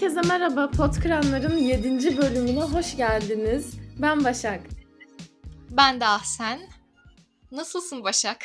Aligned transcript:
Herkese 0.00 0.20
merhaba. 0.28 0.70
Potkranların 0.70 1.56
7. 1.56 2.18
bölümüne 2.18 2.62
hoş 2.62 2.96
geldiniz. 2.96 3.74
Ben 4.02 4.24
Başak. 4.24 4.60
Ben 5.70 6.00
de 6.00 6.06
Ahsen. 6.06 6.60
Nasılsın 7.52 8.04
Başak? 8.04 8.38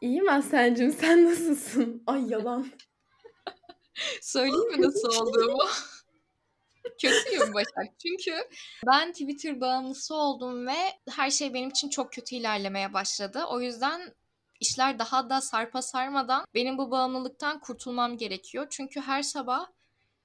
İyiyim 0.00 0.28
Ahsen'cim. 0.28 0.92
Sen 0.92 1.24
nasılsın? 1.24 2.02
Ay 2.06 2.30
yalan. 2.30 2.66
Söyleyeyim 4.20 4.70
mi 4.70 4.82
nasıl 4.82 5.08
olduğumu? 5.08 5.62
Kötüyüm 7.02 7.54
Başak. 7.54 8.00
Çünkü 8.02 8.36
ben 8.86 9.12
Twitter 9.12 9.60
bağımlısı 9.60 10.14
oldum 10.14 10.66
ve 10.66 10.76
her 11.10 11.30
şey 11.30 11.54
benim 11.54 11.70
için 11.70 11.88
çok 11.88 12.12
kötü 12.12 12.34
ilerlemeye 12.34 12.92
başladı. 12.92 13.44
O 13.48 13.60
yüzden 13.60 14.14
işler 14.60 14.98
daha 14.98 15.30
da 15.30 15.40
sarpa 15.40 15.82
sarmadan 15.82 16.44
benim 16.54 16.78
bu 16.78 16.90
bağımlılıktan 16.90 17.60
kurtulmam 17.60 18.16
gerekiyor. 18.16 18.66
Çünkü 18.70 19.00
her 19.00 19.22
sabah 19.22 19.66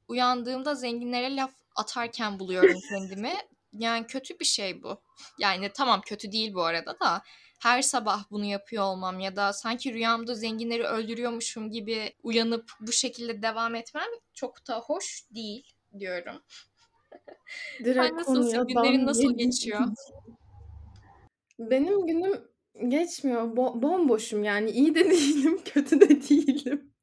uyandığımda 0.07 0.75
zenginlere 0.75 1.35
laf 1.35 1.51
atarken 1.75 2.39
buluyorum 2.39 2.77
kendimi. 2.89 3.33
Yani 3.73 4.07
kötü 4.07 4.39
bir 4.39 4.45
şey 4.45 4.83
bu. 4.83 5.01
Yani 5.39 5.71
tamam 5.73 6.01
kötü 6.01 6.31
değil 6.31 6.53
bu 6.53 6.63
arada 6.63 6.99
da 6.99 7.21
her 7.59 7.81
sabah 7.81 8.31
bunu 8.31 8.45
yapıyor 8.45 8.83
olmam 8.83 9.19
ya 9.19 9.35
da 9.35 9.53
sanki 9.53 9.93
rüyamda 9.93 10.35
zenginleri 10.35 10.83
öldürüyormuşum 10.83 11.71
gibi 11.71 12.13
uyanıp 12.23 12.71
bu 12.79 12.91
şekilde 12.91 13.41
devam 13.41 13.75
etmem 13.75 14.07
çok 14.33 14.67
da 14.67 14.79
hoş 14.79 15.23
değil 15.35 15.73
diyorum. 15.99 16.41
Direkt 17.83 18.13
nasılsın? 18.13 18.67
Günlerin 18.67 19.05
nasıl 19.05 19.37
geçiyor? 19.37 19.81
Benim 21.59 22.07
günüm 22.07 22.47
geçmiyor. 22.87 23.41
Bo- 23.41 23.81
bomboşum 23.81 24.43
yani. 24.43 24.69
iyi 24.69 24.95
de 24.95 25.09
değilim, 25.09 25.59
kötü 25.65 26.01
de 26.01 26.09
değilim. 26.09 26.93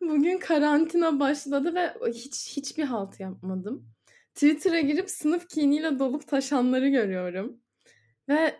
Bugün 0.00 0.38
karantina 0.38 1.20
başladı 1.20 1.74
ve 1.74 1.94
hiç 2.12 2.56
hiçbir 2.56 2.84
halt 2.84 3.20
yapmadım. 3.20 3.88
Twitter'a 4.34 4.80
girip 4.80 5.10
sınıf 5.10 5.48
kiniyle 5.48 5.98
dolup 5.98 6.28
taşanları 6.28 6.88
görüyorum. 6.88 7.60
Ve 8.28 8.54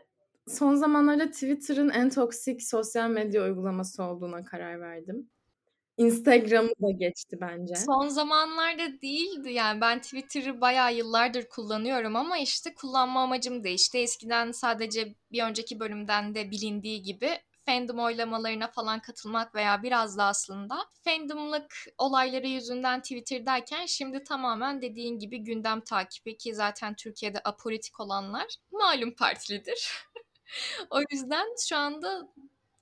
son 0.49 0.75
zamanlarda 0.75 1.31
Twitter'ın 1.31 1.89
en 1.89 2.11
toksik 2.11 2.63
sosyal 2.63 3.11
medya 3.11 3.45
uygulaması 3.45 4.03
olduğuna 4.03 4.45
karar 4.45 4.81
verdim. 4.81 5.31
Instagram'ı 5.97 6.69
da 6.69 6.91
geçti 6.99 7.39
bence. 7.41 7.75
Son 7.75 8.09
zamanlarda 8.09 9.01
değildi 9.03 9.53
yani 9.53 9.81
ben 9.81 10.01
Twitter'ı 10.01 10.61
bayağı 10.61 10.95
yıllardır 10.95 11.49
kullanıyorum 11.49 12.17
ama 12.17 12.39
işte 12.39 12.75
kullanma 12.75 13.23
amacım 13.23 13.65
değişti. 13.65 13.99
Eskiden 13.99 14.53
sadece 14.53 15.15
bir 15.33 15.43
önceki 15.43 15.81
bölümden 15.81 16.35
de 16.35 16.51
bilindiği 16.51 17.03
gibi 17.03 17.29
fandom 17.71 17.99
oylamalarına 17.99 18.69
falan 18.69 19.01
katılmak 19.01 19.55
veya 19.55 19.83
biraz 19.83 20.19
da 20.19 20.25
aslında 20.25 20.87
fandomlık 21.05 21.75
olayları 21.99 22.49
yüzünden 22.49 23.01
Twitter'dayken 23.03 23.87
şimdi 23.87 24.25
tamamen 24.25 24.83
dediğin 24.83 25.19
gibi 25.19 25.39
gündem 25.39 25.81
takibi 25.81 26.37
ki 26.37 26.55
zaten 26.55 26.95
Türkiye'de 26.95 27.41
apolitik 27.45 28.01
olanlar 28.01 28.47
malum 28.71 29.15
partilidir. 29.15 29.93
o 30.91 31.01
yüzden 31.11 31.47
şu 31.69 31.77
anda 31.77 32.29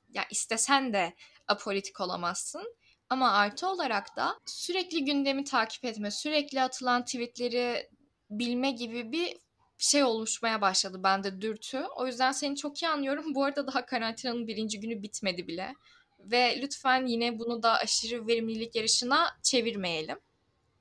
ya 0.08 0.24
istesen 0.30 0.92
de 0.92 1.14
apolitik 1.48 2.00
olamazsın. 2.00 2.76
Ama 3.10 3.32
artı 3.32 3.68
olarak 3.68 4.16
da 4.16 4.40
sürekli 4.46 5.04
gündemi 5.04 5.44
takip 5.44 5.84
etme, 5.84 6.10
sürekli 6.10 6.62
atılan 6.62 7.04
tweetleri 7.04 7.88
bilme 8.30 8.70
gibi 8.70 9.12
bir 9.12 9.36
şey 9.78 10.04
oluşmaya 10.04 10.60
başladı 10.60 11.00
bende 11.02 11.40
dürtü. 11.40 11.82
O 11.96 12.06
yüzden 12.06 12.32
seni 12.32 12.56
çok 12.56 12.82
iyi 12.82 12.88
anlıyorum. 12.88 13.34
Bu 13.34 13.44
arada 13.44 13.66
daha 13.66 13.86
karantinanın 13.86 14.46
birinci 14.46 14.80
günü 14.80 15.02
bitmedi 15.02 15.46
bile. 15.46 15.74
Ve 16.18 16.60
lütfen 16.62 17.06
yine 17.06 17.38
bunu 17.38 17.62
da 17.62 17.72
aşırı 17.72 18.26
verimlilik 18.26 18.76
yarışına 18.76 19.26
çevirmeyelim. 19.42 20.18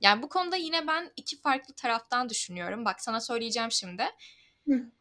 Yani 0.01 0.23
bu 0.23 0.29
konuda 0.29 0.55
yine 0.55 0.87
ben 0.87 1.11
iki 1.15 1.41
farklı 1.41 1.73
taraftan 1.73 2.29
düşünüyorum. 2.29 2.85
Bak 2.85 3.01
sana 3.01 3.21
söyleyeceğim 3.21 3.71
şimdi. 3.71 4.03
Hı. 4.67 4.91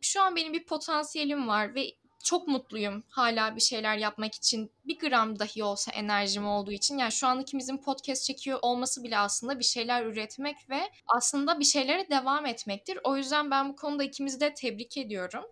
Şu 0.00 0.22
an 0.22 0.36
benim 0.36 0.52
bir 0.52 0.64
potansiyelim 0.64 1.48
var 1.48 1.74
ve 1.74 1.92
çok 2.26 2.48
mutluyum 2.48 3.04
hala 3.08 3.56
bir 3.56 3.60
şeyler 3.60 3.96
yapmak 3.96 4.34
için. 4.34 4.70
Bir 4.84 4.98
gram 4.98 5.38
dahi 5.38 5.64
olsa 5.64 5.92
enerjim 5.92 6.46
olduğu 6.46 6.72
için. 6.72 6.98
Yani 6.98 7.12
şu 7.12 7.26
an 7.26 7.40
ikimizin 7.40 7.76
podcast 7.76 8.24
çekiyor 8.24 8.58
olması 8.62 9.04
bile 9.04 9.18
aslında 9.18 9.58
bir 9.58 9.64
şeyler 9.64 10.04
üretmek 10.04 10.70
ve 10.70 10.80
aslında 11.06 11.60
bir 11.60 11.64
şeylere 11.64 12.10
devam 12.10 12.46
etmektir. 12.46 12.98
O 13.04 13.16
yüzden 13.16 13.50
ben 13.50 13.68
bu 13.68 13.76
konuda 13.76 14.04
ikimizi 14.04 14.40
de 14.40 14.54
tebrik 14.54 14.96
ediyorum. 14.96 15.44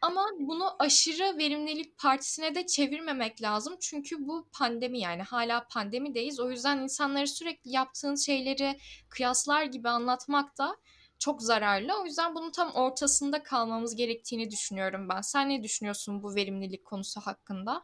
Ama 0.00 0.26
bunu 0.38 0.76
aşırı 0.78 1.38
verimlilik 1.38 1.98
partisine 1.98 2.54
de 2.54 2.66
çevirmemek 2.66 3.42
lazım. 3.42 3.76
Çünkü 3.80 4.28
bu 4.28 4.48
pandemi 4.52 5.00
yani 5.00 5.22
hala 5.22 5.66
pandemideyiz. 5.68 6.40
O 6.40 6.50
yüzden 6.50 6.78
insanları 6.78 7.28
sürekli 7.28 7.70
yaptığın 7.70 8.14
şeyleri 8.14 8.78
kıyaslar 9.08 9.64
gibi 9.64 9.88
anlatmak 9.88 10.58
da 10.58 10.76
çok 11.18 11.42
zararlı. 11.42 11.92
O 12.02 12.04
yüzden 12.04 12.34
bunun 12.34 12.50
tam 12.50 12.70
ortasında 12.74 13.42
kalmamız 13.42 13.96
gerektiğini 13.96 14.50
düşünüyorum 14.50 15.08
ben. 15.08 15.20
Sen 15.20 15.48
ne 15.48 15.62
düşünüyorsun 15.62 16.22
bu 16.22 16.34
verimlilik 16.34 16.84
konusu 16.84 17.20
hakkında? 17.20 17.82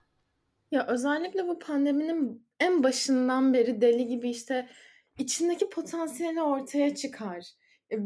Ya 0.71 0.87
özellikle 0.87 1.49
bu 1.49 1.59
pandeminin 1.59 2.47
en 2.61 2.83
başından 2.83 3.55
beri 3.55 3.81
deli 3.81 4.07
gibi 4.07 4.31
işte 4.31 4.69
içindeki 5.19 5.69
potansiyeli 5.69 6.43
ortaya 6.43 6.95
çıkar. 6.95 7.47
E, 7.93 7.99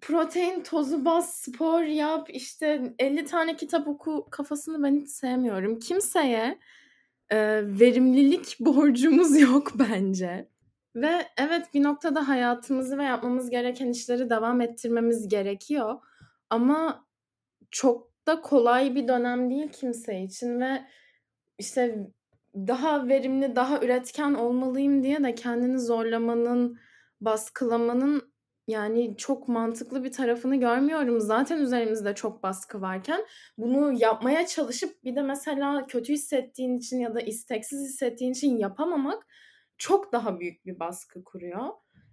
protein 0.00 0.62
tozu 0.62 1.04
bas, 1.04 1.34
spor 1.34 1.82
yap, 1.82 2.28
işte 2.30 2.94
50 2.98 3.24
tane 3.24 3.56
kitap 3.56 3.88
oku 3.88 4.26
kafasını 4.30 4.82
ben 4.82 5.00
hiç 5.00 5.08
sevmiyorum. 5.10 5.78
Kimseye 5.78 6.58
e, 7.30 7.38
verimlilik 7.80 8.56
borcumuz 8.60 9.40
yok 9.40 9.72
bence. 9.74 10.48
Ve 10.96 11.28
evet 11.38 11.74
bir 11.74 11.82
noktada 11.82 12.28
hayatımızı 12.28 12.98
ve 12.98 13.04
yapmamız 13.04 13.50
gereken 13.50 13.88
işleri 13.88 14.30
devam 14.30 14.60
ettirmemiz 14.60 15.28
gerekiyor. 15.28 15.94
Ama 16.50 17.06
çok 17.70 18.26
da 18.26 18.40
kolay 18.40 18.94
bir 18.94 19.08
dönem 19.08 19.50
değil 19.50 19.68
kimse 19.68 20.22
için 20.22 20.60
ve 20.60 20.82
işte 21.58 22.06
daha 22.56 23.08
verimli, 23.08 23.56
daha 23.56 23.80
üretken 23.80 24.34
olmalıyım 24.34 25.02
diye 25.02 25.24
de 25.24 25.34
kendini 25.34 25.80
zorlamanın, 25.80 26.78
baskılamanın 27.20 28.32
yani 28.68 29.16
çok 29.16 29.48
mantıklı 29.48 30.04
bir 30.04 30.12
tarafını 30.12 30.56
görmüyorum. 30.56 31.20
Zaten 31.20 31.58
üzerimizde 31.58 32.14
çok 32.14 32.42
baskı 32.42 32.80
varken 32.80 33.26
bunu 33.58 33.92
yapmaya 33.92 34.46
çalışıp 34.46 35.04
bir 35.04 35.16
de 35.16 35.22
mesela 35.22 35.86
kötü 35.86 36.12
hissettiğin 36.12 36.78
için 36.78 37.00
ya 37.00 37.14
da 37.14 37.20
isteksiz 37.20 37.88
hissettiğin 37.88 38.32
için 38.32 38.56
yapamamak 38.58 39.26
çok 39.78 40.12
daha 40.12 40.40
büyük 40.40 40.66
bir 40.66 40.80
baskı 40.80 41.24
kuruyor. 41.24 41.68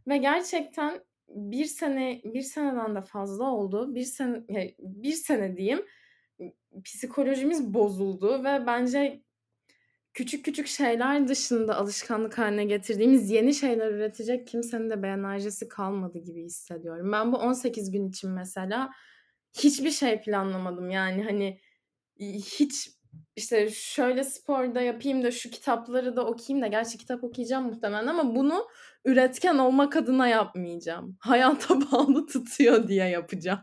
Ve 0.08 0.18
gerçekten 0.18 1.04
bir 1.28 1.66
sene 1.66 2.22
bir 2.24 2.42
seneden 2.42 2.96
de 2.96 3.02
fazla 3.02 3.44
oldu. 3.44 3.96
Bir 3.96 4.04
sene 4.04 4.44
bir 4.80 5.14
sene 5.14 5.58
diyeyim 5.58 5.86
psikolojimiz 6.84 7.74
bozuldu 7.74 8.44
ve 8.44 8.68
bence 8.68 9.24
küçük 10.14 10.46
küçük 10.46 10.68
şeyler 10.68 11.28
dışında 11.28 11.76
alışkanlık 11.76 12.38
haline 12.38 12.66
getirdiğimiz 12.66 13.32
yeni 13.32 13.54
şeyler 13.54 13.92
üretecek 13.92 14.48
kimsenin 14.48 14.90
de 14.90 15.04
bir 15.04 15.08
enerjisi 15.08 15.68
kalmadı 15.68 16.20
gibi 16.20 16.44
hissediyorum. 16.44 17.12
Ben 17.12 17.32
bu 17.32 17.38
18 17.38 17.92
gün 17.92 18.10
için 18.10 18.30
mesela 18.32 18.92
hiçbir 19.58 19.92
şey 19.92 20.22
planlamadım. 20.22 20.90
Yani 20.90 21.24
hani 21.24 21.60
hiç 22.20 22.90
işte 23.36 23.70
şöyle 23.70 24.24
sporda 24.24 24.82
yapayım 24.82 25.24
da 25.24 25.32
şu 25.32 25.50
kitapları 25.50 26.16
da 26.16 26.26
okuyayım 26.26 26.64
da 26.64 26.68
gerçi 26.68 26.98
kitap 26.98 27.24
okuyacağım 27.24 27.66
muhtemelen 27.66 28.08
ama 28.08 28.36
bunu 28.36 28.68
üretken 29.06 29.58
olmak 29.58 29.96
adına 29.96 30.28
yapmayacağım. 30.28 31.18
Hayata 31.20 31.92
bağlı 31.92 32.28
tutuyor 32.28 32.88
diye 32.88 33.06
yapacağım. 33.06 33.62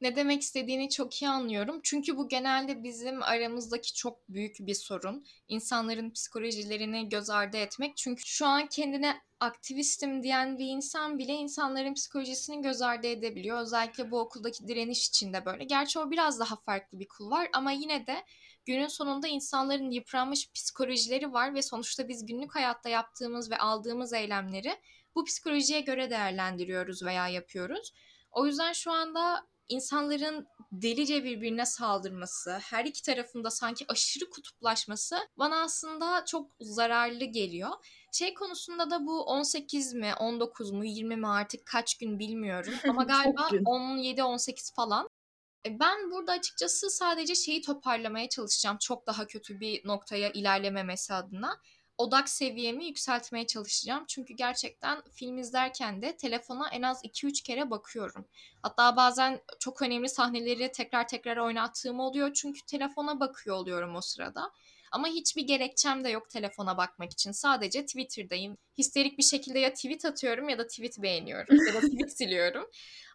Ne 0.00 0.16
demek 0.16 0.42
istediğini 0.42 0.90
çok 0.90 1.22
iyi 1.22 1.28
anlıyorum. 1.28 1.80
Çünkü 1.82 2.16
bu 2.16 2.28
genelde 2.28 2.82
bizim 2.82 3.22
aramızdaki 3.22 3.94
çok 3.94 4.28
büyük 4.28 4.56
bir 4.60 4.74
sorun. 4.74 5.24
İnsanların 5.48 6.10
psikolojilerini 6.10 7.08
göz 7.08 7.30
ardı 7.30 7.56
etmek. 7.56 7.96
Çünkü 7.96 8.22
şu 8.26 8.46
an 8.46 8.66
kendine 8.66 9.16
aktivistim 9.40 10.22
diyen 10.22 10.58
bir 10.58 10.66
insan 10.66 11.18
bile 11.18 11.32
insanların 11.32 11.94
psikolojisini 11.94 12.62
göz 12.62 12.82
ardı 12.82 13.06
edebiliyor. 13.06 13.60
Özellikle 13.60 14.10
bu 14.10 14.20
okuldaki 14.20 14.68
direniş 14.68 15.08
içinde 15.08 15.44
böyle. 15.44 15.64
Gerçi 15.64 15.98
o 15.98 16.10
biraz 16.10 16.40
daha 16.40 16.56
farklı 16.56 16.98
bir 16.98 17.08
kul 17.08 17.30
var 17.30 17.48
ama 17.52 17.70
yine 17.70 18.06
de 18.06 18.16
günün 18.66 18.88
sonunda 18.88 19.28
insanların 19.28 19.90
yıpranmış 19.90 20.52
psikolojileri 20.52 21.32
var 21.32 21.54
ve 21.54 21.62
sonuçta 21.62 22.08
biz 22.08 22.26
günlük 22.26 22.54
hayatta 22.54 22.88
yaptığımız 22.88 23.50
ve 23.50 23.58
aldığımız 23.58 24.12
eylemleri 24.12 24.76
bu 25.14 25.24
psikolojiye 25.24 25.80
göre 25.80 26.10
değerlendiriyoruz 26.10 27.02
veya 27.02 27.28
yapıyoruz. 27.28 27.92
O 28.30 28.46
yüzden 28.46 28.72
şu 28.72 28.92
anda 28.92 29.46
insanların 29.68 30.46
delice 30.72 31.24
birbirine 31.24 31.66
saldırması, 31.66 32.58
her 32.62 32.84
iki 32.84 33.02
tarafında 33.02 33.50
sanki 33.50 33.84
aşırı 33.88 34.30
kutuplaşması 34.30 35.16
bana 35.38 35.62
aslında 35.62 36.24
çok 36.24 36.50
zararlı 36.60 37.24
geliyor. 37.24 37.70
Şey 38.12 38.34
konusunda 38.34 38.90
da 38.90 39.06
bu 39.06 39.24
18 39.24 39.94
mi, 39.94 40.12
19 40.20 40.70
mu, 40.70 40.84
20 40.84 41.16
mi 41.16 41.28
artık 41.28 41.66
kaç 41.66 41.98
gün 41.98 42.18
bilmiyorum 42.18 42.74
ama 42.88 43.04
galiba 43.04 43.48
17-18 43.48 44.74
falan. 44.74 45.08
E, 45.66 45.80
ben 45.80 46.10
burada 46.10 46.32
açıkçası 46.32 46.90
sadece 46.90 47.34
şeyi 47.34 47.62
toparlamaya 47.62 48.28
çalışacağım 48.28 48.76
çok 48.80 49.06
daha 49.06 49.26
kötü 49.26 49.60
bir 49.60 49.86
noktaya 49.88 50.30
ilerlememesi 50.30 51.14
adına. 51.14 51.60
odak 51.98 52.28
seviyemi 52.28 52.86
yükseltmeye 52.86 53.46
çalışacağım. 53.46 54.04
Çünkü 54.08 54.34
gerçekten 54.34 55.02
film 55.12 55.38
izlerken 55.38 56.02
de 56.02 56.16
telefona 56.16 56.68
en 56.68 56.82
az 56.82 57.04
2-3 57.04 57.42
kere 57.42 57.70
bakıyorum. 57.70 58.26
Hatta 58.62 58.96
bazen 58.96 59.40
çok 59.60 59.82
önemli 59.82 60.08
sahneleri 60.08 60.72
tekrar 60.72 61.08
tekrar 61.08 61.36
oynattığım 61.36 62.00
oluyor. 62.00 62.32
Çünkü 62.34 62.60
telefona 62.66 63.20
bakıyor 63.20 63.56
oluyorum 63.56 63.96
o 63.96 64.00
sırada. 64.00 64.52
Ama 64.92 65.08
hiçbir 65.08 65.42
gerekçem 65.42 66.04
de 66.04 66.08
yok 66.08 66.30
telefona 66.30 66.76
bakmak 66.76 67.12
için. 67.12 67.32
Sadece 67.32 67.86
Twitter'dayım. 67.86 68.58
Histerik 68.78 69.18
bir 69.18 69.22
şekilde 69.22 69.58
ya 69.58 69.74
tweet 69.74 70.04
atıyorum 70.04 70.48
ya 70.48 70.58
da 70.58 70.66
tweet 70.66 71.02
beğeniyorum 71.02 71.56
ya 71.66 71.74
da 71.74 71.80
tweet 71.80 72.12
siliyorum. 72.18 72.70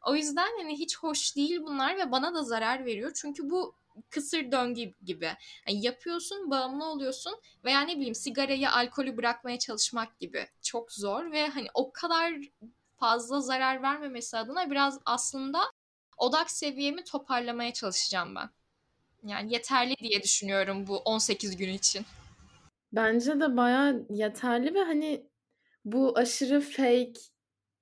O 0.06 0.16
yüzden 0.16 0.58
hani 0.58 0.80
hiç 0.80 0.98
hoş 0.98 1.36
değil 1.36 1.60
bunlar 1.62 1.98
ve 1.98 2.12
bana 2.12 2.34
da 2.34 2.44
zarar 2.44 2.86
veriyor. 2.86 3.12
Çünkü 3.16 3.50
bu 3.50 3.76
kısır 4.10 4.52
döngü 4.52 4.94
gibi. 5.06 5.32
Yani 5.68 5.86
yapıyorsun, 5.86 6.52
bağımlı 6.52 6.86
oluyorsun 6.86 7.42
veya 7.66 7.82
ne 7.82 7.96
bileyim 7.96 8.16
sigarayı, 8.16 8.72
alkolü 8.72 9.18
bırakmaya 9.18 9.60
çalışmak 9.60 10.20
gibi. 10.20 10.48
Çok 10.62 10.92
zor 10.92 11.32
ve 11.32 11.48
hani 11.48 11.68
o 11.74 11.92
kadar 11.92 12.34
fazla 13.00 13.42
zarar 13.42 13.82
vermemesi 13.82 14.38
adına 14.38 14.72
biraz 14.72 15.00
aslında 15.06 15.60
odak 16.18 16.52
seviyemi 16.52 17.04
toparlamaya 17.04 17.74
çalışacağım 17.74 18.36
ben. 18.36 18.50
Yani 19.24 19.54
yeterli 19.54 19.96
diye 19.98 20.24
düşünüyorum 20.24 20.88
bu 20.88 20.98
18 20.98 21.58
gün 21.58 21.74
için. 21.74 22.06
Bence 22.94 23.40
de 23.40 23.58
bayağı 23.58 24.06
yeterli 24.10 24.74
ve 24.74 24.84
hani 24.84 25.28
bu 25.86 26.18
aşırı 26.18 26.62
fake 26.62 27.14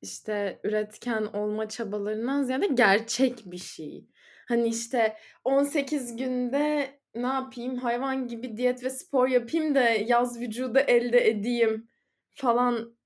işte 0.02 0.60
üretken 0.64 1.24
olma 1.24 1.70
çabalarından 1.70 2.44
ziyade 2.44 2.68
gerçek 2.68 3.42
bir 3.46 3.58
şey. 3.58 4.06
Hani 4.48 4.68
işte 4.68 5.18
18 5.44 6.16
günde 6.16 7.00
ne 7.16 7.28
yapayım 7.28 7.76
hayvan 7.78 8.28
gibi 8.28 8.58
diyet 8.58 8.84
ve 8.84 8.90
spor 8.90 9.28
yapayım 9.28 9.76
da 9.76 9.82
yaz 9.82 10.40
vücudu 10.40 10.80
elde 10.80 11.28
edeyim 11.30 11.90
falan 12.34 12.98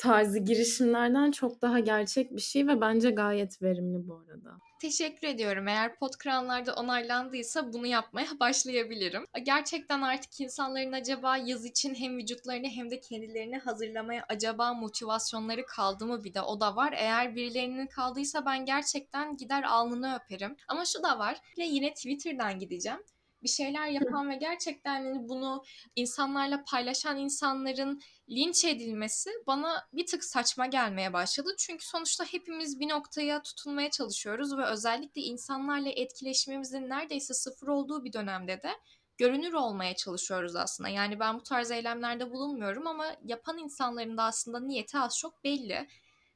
tarzı 0.00 0.38
girişimlerden 0.38 1.30
çok 1.30 1.62
daha 1.62 1.78
gerçek 1.80 2.36
bir 2.36 2.40
şey 2.40 2.66
ve 2.66 2.80
bence 2.80 3.10
gayet 3.10 3.62
verimli 3.62 4.08
bu 4.08 4.14
arada. 4.14 4.58
Teşekkür 4.80 5.28
ediyorum. 5.28 5.68
Eğer 5.68 5.96
podkranlarda 5.96 6.74
onaylandıysa 6.74 7.72
bunu 7.72 7.86
yapmaya 7.86 8.26
başlayabilirim. 8.40 9.26
Gerçekten 9.42 10.02
artık 10.02 10.40
insanların 10.40 10.92
acaba 10.92 11.36
yaz 11.36 11.64
için 11.64 11.94
hem 11.94 12.18
vücutlarını 12.18 12.68
hem 12.68 12.90
de 12.90 13.00
kendilerini 13.00 13.58
hazırlamaya 13.58 14.24
acaba 14.28 14.74
motivasyonları 14.74 15.66
kaldı 15.66 16.06
mı 16.06 16.24
bir 16.24 16.34
de 16.34 16.40
o 16.40 16.60
da 16.60 16.76
var. 16.76 16.94
Eğer 16.96 17.36
birilerinin 17.36 17.86
kaldıysa 17.86 18.46
ben 18.46 18.64
gerçekten 18.64 19.36
gider 19.36 19.62
alnını 19.62 20.18
öperim. 20.24 20.56
Ama 20.68 20.84
şu 20.84 21.02
da 21.02 21.18
var. 21.18 21.40
Yine 21.56 21.94
Twitter'dan 21.94 22.58
gideceğim 22.58 23.00
bir 23.42 23.48
şeyler 23.48 23.86
yapan 23.86 24.30
ve 24.30 24.36
gerçekten 24.36 25.04
hani 25.04 25.28
bunu 25.28 25.62
insanlarla 25.96 26.64
paylaşan 26.64 27.18
insanların 27.18 28.00
linç 28.30 28.64
edilmesi 28.64 29.30
bana 29.46 29.86
bir 29.92 30.06
tık 30.06 30.24
saçma 30.24 30.66
gelmeye 30.66 31.12
başladı. 31.12 31.54
Çünkü 31.58 31.86
sonuçta 31.86 32.24
hepimiz 32.24 32.80
bir 32.80 32.88
noktaya 32.88 33.42
tutunmaya 33.42 33.90
çalışıyoruz 33.90 34.56
ve 34.56 34.64
özellikle 34.64 35.20
insanlarla 35.20 35.88
etkileşimimizin 35.88 36.88
neredeyse 36.88 37.34
sıfır 37.34 37.68
olduğu 37.68 38.04
bir 38.04 38.12
dönemde 38.12 38.62
de 38.62 38.70
görünür 39.18 39.52
olmaya 39.52 39.96
çalışıyoruz 39.96 40.56
aslında. 40.56 40.88
Yani 40.88 41.20
ben 41.20 41.38
bu 41.38 41.42
tarz 41.42 41.70
eylemlerde 41.70 42.30
bulunmuyorum 42.30 42.86
ama 42.86 43.06
yapan 43.24 43.58
insanların 43.58 44.16
da 44.16 44.22
aslında 44.22 44.60
niyeti 44.60 44.98
az 44.98 45.18
çok 45.18 45.44
belli. 45.44 45.88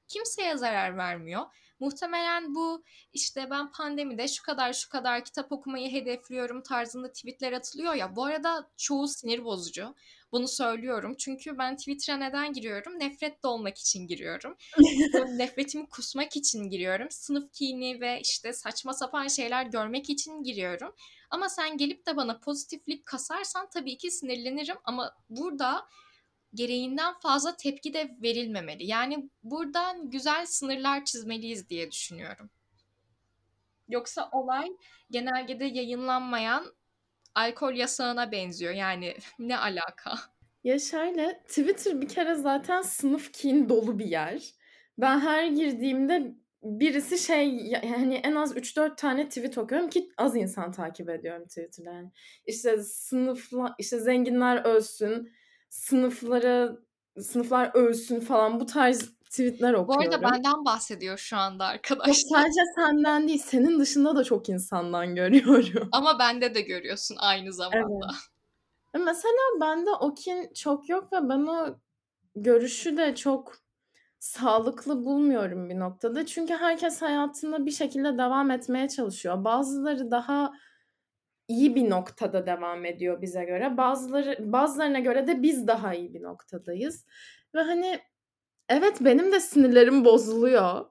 Kimseye 0.09 0.57
zarar 0.57 0.97
vermiyor 0.97 1.43
Muhtemelen 1.81 2.55
bu 2.55 2.85
işte 3.13 3.51
ben 3.51 3.73
pandemide 3.73 4.29
şu 4.29 4.43
kadar 4.43 4.73
şu 4.73 4.89
kadar 4.89 5.25
kitap 5.25 5.53
okumayı 5.53 5.93
hedefliyorum 5.93 6.63
tarzında 6.63 7.13
tweetler 7.13 7.53
atılıyor 7.53 7.95
ya. 7.95 8.17
Bu 8.17 8.25
arada 8.25 8.71
çoğu 8.77 9.09
sinir 9.09 9.45
bozucu. 9.45 9.95
Bunu 10.33 10.49
söylüyorum. 10.49 11.15
Çünkü 11.19 11.59
ben 11.59 11.77
Twitter'a 11.77 12.17
neden 12.17 12.53
giriyorum? 12.53 12.99
Nefret 13.01 13.43
de 13.43 13.47
olmak 13.47 13.79
için 13.79 14.07
giriyorum. 14.07 14.57
nefretimi 15.39 15.89
kusmak 15.89 16.37
için 16.37 16.71
giriyorum. 16.71 17.11
Sınıf 17.11 17.53
kini 17.53 18.01
ve 18.01 18.21
işte 18.21 18.53
saçma 18.53 18.93
sapan 18.93 19.29
şeyler 19.29 19.67
görmek 19.67 20.11
için 20.11 20.43
giriyorum. 20.43 20.95
Ama 21.31 21.49
sen 21.49 21.77
gelip 21.77 22.07
de 22.07 22.17
bana 22.17 22.39
pozitiflik 22.39 23.07
kasarsan 23.07 23.69
tabii 23.75 23.99
ki 23.99 24.11
sinirlenirim. 24.11 24.77
Ama 24.85 25.15
burada 25.29 25.87
gereğinden 26.55 27.15
fazla 27.23 27.57
tepki 27.57 27.95
de 27.95 28.17
verilmemeli. 28.23 28.87
Yani 28.87 29.31
buradan 29.43 30.11
güzel 30.11 30.47
sınırlar 30.47 31.05
çizmeliyiz 31.05 31.69
diye 31.69 31.91
düşünüyorum. 31.91 32.51
Yoksa 33.89 34.29
olay 34.33 34.69
genelgede 35.11 35.65
yayınlanmayan 35.65 36.75
alkol 37.35 37.75
yasağına 37.75 38.33
benziyor. 38.33 38.73
Yani 38.73 39.17
ne 39.39 39.59
alaka? 39.59 40.15
Ya 40.65 40.79
şöyle 40.79 41.43
Twitter 41.49 42.01
bir 42.01 42.09
kere 42.09 42.35
zaten 42.35 42.83
sınıf 42.83 43.33
kin 43.33 43.69
dolu 43.69 43.99
bir 43.99 44.07
yer. 44.07 44.55
Ben 44.99 45.21
her 45.21 45.47
girdiğimde 45.47 46.35
birisi 46.63 47.19
şey 47.19 47.57
yani 47.57 48.15
en 48.15 48.35
az 48.35 48.57
3-4 48.57 48.97
tane 48.97 49.29
tweet 49.29 49.59
okuyorum 49.59 49.91
ki 49.91 50.11
az 50.17 50.37
insan 50.37 50.73
takip 50.73 51.09
ediyorum 51.09 51.47
Twitter'da 51.47 51.93
yani. 51.93 52.11
İşte 52.47 52.83
sınıfla 52.83 53.75
işte 53.79 53.99
zenginler 53.99 54.65
ölsün, 54.65 55.33
sınıflara 55.75 56.77
sınıflar 57.21 57.71
ölsün 57.75 58.21
falan 58.21 58.61
bu 58.61 58.67
tarz 58.67 59.11
tweetler 59.31 59.73
okuyorum. 59.73 60.11
Bu 60.11 60.15
arada 60.15 60.23
benden 60.23 60.65
bahsediyor 60.65 61.19
şu 61.19 61.37
anda 61.37 61.65
arkadaşlar. 61.65 62.15
Sadece 62.15 62.61
senden 62.77 63.29
değil 63.29 63.43
senin 63.45 63.81
dışında 63.81 64.17
da 64.17 64.25
çok 64.25 64.49
insandan 64.49 65.15
görüyorum. 65.15 65.89
Ama 65.93 66.19
bende 66.19 66.55
de 66.55 66.61
görüyorsun 66.61 67.17
aynı 67.21 67.53
zamanda. 67.53 68.07
Evet. 68.95 69.05
Mesela 69.05 69.61
bende 69.61 69.91
o 69.91 70.15
kin 70.15 70.53
çok 70.55 70.89
yok 70.89 71.13
ve 71.13 71.29
ben 71.29 71.47
o 71.47 71.79
görüşü 72.37 72.97
de 72.97 73.15
çok 73.15 73.57
sağlıklı 74.19 75.05
bulmuyorum 75.05 75.71
bir 75.71 75.79
noktada. 75.79 76.27
Çünkü 76.27 76.55
herkes 76.55 77.03
hayatında 77.03 77.67
bir 77.67 77.71
şekilde 77.71 78.19
devam 78.19 78.51
etmeye 78.51 78.89
çalışıyor. 78.89 79.45
Bazıları 79.45 80.11
daha 80.11 80.53
iyi 81.49 81.75
bir 81.75 81.91
noktada 81.91 82.47
devam 82.47 82.85
ediyor 82.85 83.23
bize 83.23 83.45
göre. 83.45 83.77
Bazıları 83.77 84.53
bazılarına 84.53 84.99
göre 84.99 85.27
de 85.27 85.43
biz 85.43 85.67
daha 85.67 85.95
iyi 85.95 86.15
bir 86.15 86.23
noktadayız. 86.23 87.07
Ve 87.55 87.61
hani 87.61 88.01
evet 88.69 88.97
benim 89.01 89.33
de 89.33 89.41
sinirlerim 89.41 90.05
bozuluyor. 90.05 90.87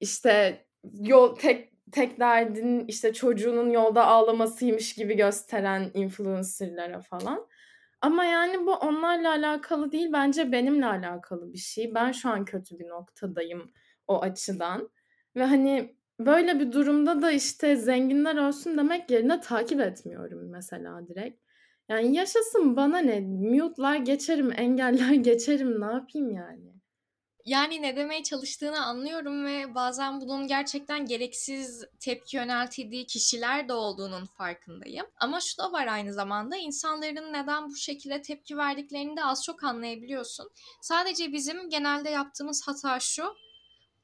İşte 0.00 0.66
yol 1.00 1.36
tek 1.36 1.70
tek 1.92 2.20
derdin 2.20 2.84
işte 2.88 3.12
çocuğunun 3.12 3.70
yolda 3.70 4.06
ağlamasıymış 4.06 4.94
gibi 4.94 5.16
gösteren 5.16 5.90
influencerlara 5.94 7.00
falan. 7.00 7.46
Ama 8.00 8.24
yani 8.24 8.66
bu 8.66 8.74
onlarla 8.74 9.30
alakalı 9.30 9.92
değil 9.92 10.12
bence 10.12 10.52
benimle 10.52 10.86
alakalı 10.86 11.52
bir 11.52 11.58
şey. 11.58 11.94
Ben 11.94 12.12
şu 12.12 12.30
an 12.30 12.44
kötü 12.44 12.78
bir 12.78 12.88
noktadayım 12.88 13.70
o 14.06 14.20
açıdan. 14.22 14.90
Ve 15.36 15.44
hani 15.44 15.96
Böyle 16.26 16.60
bir 16.60 16.72
durumda 16.72 17.22
da, 17.22 17.30
işte, 17.30 17.76
zenginler 17.76 18.48
ölsün 18.48 18.78
demek 18.78 19.10
yerine 19.10 19.40
takip 19.40 19.80
etmiyorum 19.80 20.50
mesela 20.50 21.08
direkt. 21.08 21.40
Yani 21.88 22.16
yaşasın 22.16 22.76
bana 22.76 22.98
ne? 22.98 23.20
Mute'lar 23.20 23.96
geçerim, 23.96 24.52
engeller 24.56 25.14
geçerim. 25.14 25.80
Ne 25.80 25.86
yapayım 25.86 26.30
yani? 26.30 26.70
Yani 27.44 27.82
ne 27.82 27.96
demeye 27.96 28.22
çalıştığını 28.22 28.84
anlıyorum 28.84 29.44
ve 29.46 29.74
bazen 29.74 30.20
bunun 30.20 30.46
gerçekten 30.46 31.06
gereksiz 31.06 31.84
tepki 32.00 32.36
yöneltildiği 32.36 33.06
kişiler 33.06 33.68
de 33.68 33.72
olduğunun 33.72 34.26
farkındayım. 34.26 35.06
Ama 35.20 35.40
şu 35.40 35.58
da 35.58 35.72
var 35.72 35.86
aynı 35.86 36.12
zamanda 36.12 36.56
insanların 36.56 37.32
neden 37.32 37.68
bu 37.68 37.76
şekilde 37.76 38.22
tepki 38.22 38.56
verdiklerini 38.56 39.16
de 39.16 39.24
az 39.24 39.44
çok 39.44 39.64
anlayabiliyorsun. 39.64 40.50
Sadece 40.82 41.32
bizim 41.32 41.70
genelde 41.70 42.10
yaptığımız 42.10 42.66
hata 42.66 43.00
şu. 43.00 43.24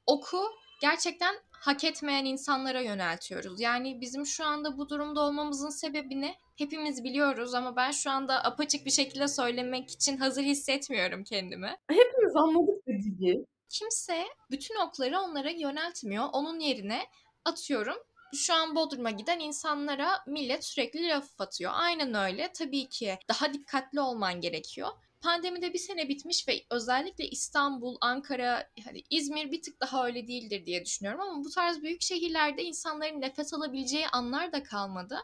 Oku 0.06 0.42
gerçekten 0.80 1.34
hak 1.66 1.84
etmeyen 1.84 2.24
insanlara 2.24 2.80
yöneltiyoruz. 2.80 3.60
Yani 3.60 4.00
bizim 4.00 4.26
şu 4.26 4.44
anda 4.44 4.78
bu 4.78 4.88
durumda 4.88 5.20
olmamızın 5.20 5.70
sebebi 5.70 6.20
ne? 6.20 6.34
Hepimiz 6.56 7.04
biliyoruz 7.04 7.54
ama 7.54 7.76
ben 7.76 7.90
şu 7.90 8.10
anda 8.10 8.44
apaçık 8.44 8.86
bir 8.86 8.90
şekilde 8.90 9.28
söylemek 9.28 9.90
için 9.90 10.16
hazır 10.16 10.42
hissetmiyorum 10.42 11.24
kendimi. 11.24 11.76
Hepimiz 11.88 12.36
anladık 12.36 12.86
gibi. 12.86 13.44
Kimse 13.68 14.24
bütün 14.50 14.76
okları 14.76 15.18
onlara 15.18 15.50
yöneltmiyor. 15.50 16.24
Onun 16.32 16.60
yerine 16.60 17.00
atıyorum 17.44 17.96
şu 18.34 18.54
an 18.54 18.74
Bodrum'a 18.74 19.10
giden 19.10 19.40
insanlara 19.40 20.08
millet 20.26 20.64
sürekli 20.64 21.08
laf 21.08 21.40
atıyor. 21.40 21.72
Aynen 21.74 22.14
öyle. 22.14 22.52
Tabii 22.52 22.88
ki 22.88 23.18
daha 23.28 23.52
dikkatli 23.52 24.00
olman 24.00 24.40
gerekiyor 24.40 24.88
pandemide 25.20 25.72
bir 25.72 25.78
sene 25.78 26.08
bitmiş 26.08 26.48
ve 26.48 26.64
özellikle 26.70 27.28
İstanbul, 27.28 27.96
Ankara, 28.00 28.68
hani 28.84 29.02
İzmir 29.10 29.52
bir 29.52 29.62
tık 29.62 29.80
daha 29.80 30.06
öyle 30.06 30.28
değildir 30.28 30.66
diye 30.66 30.84
düşünüyorum 30.84 31.20
ama 31.20 31.44
bu 31.44 31.50
tarz 31.50 31.82
büyük 31.82 32.02
şehirlerde 32.02 32.62
insanların 32.64 33.20
nefes 33.20 33.54
alabileceği 33.54 34.08
anlar 34.08 34.52
da 34.52 34.62
kalmadı. 34.62 35.18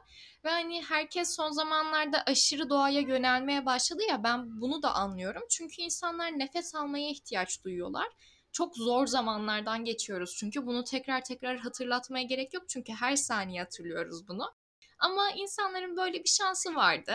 Ve 0.44 0.50
hani 0.50 0.82
herkes 0.82 1.36
son 1.36 1.50
zamanlarda 1.50 2.22
aşırı 2.26 2.70
doğaya 2.70 3.00
yönelmeye 3.00 3.66
başladı 3.66 4.02
ya 4.08 4.22
ben 4.24 4.60
bunu 4.60 4.82
da 4.82 4.94
anlıyorum. 4.94 5.42
Çünkü 5.50 5.82
insanlar 5.82 6.38
nefes 6.38 6.74
almaya 6.74 7.08
ihtiyaç 7.10 7.64
duyuyorlar. 7.64 8.08
Çok 8.52 8.76
zor 8.76 9.06
zamanlardan 9.06 9.84
geçiyoruz 9.84 10.36
çünkü 10.38 10.66
bunu 10.66 10.84
tekrar 10.84 11.24
tekrar 11.24 11.58
hatırlatmaya 11.58 12.24
gerek 12.24 12.54
yok 12.54 12.68
çünkü 12.68 12.92
her 12.92 13.16
saniye 13.16 13.60
hatırlıyoruz 13.60 14.28
bunu. 14.28 14.52
Ama 14.98 15.30
insanların 15.30 15.96
böyle 15.96 16.24
bir 16.24 16.28
şansı 16.28 16.74
vardı. 16.74 17.12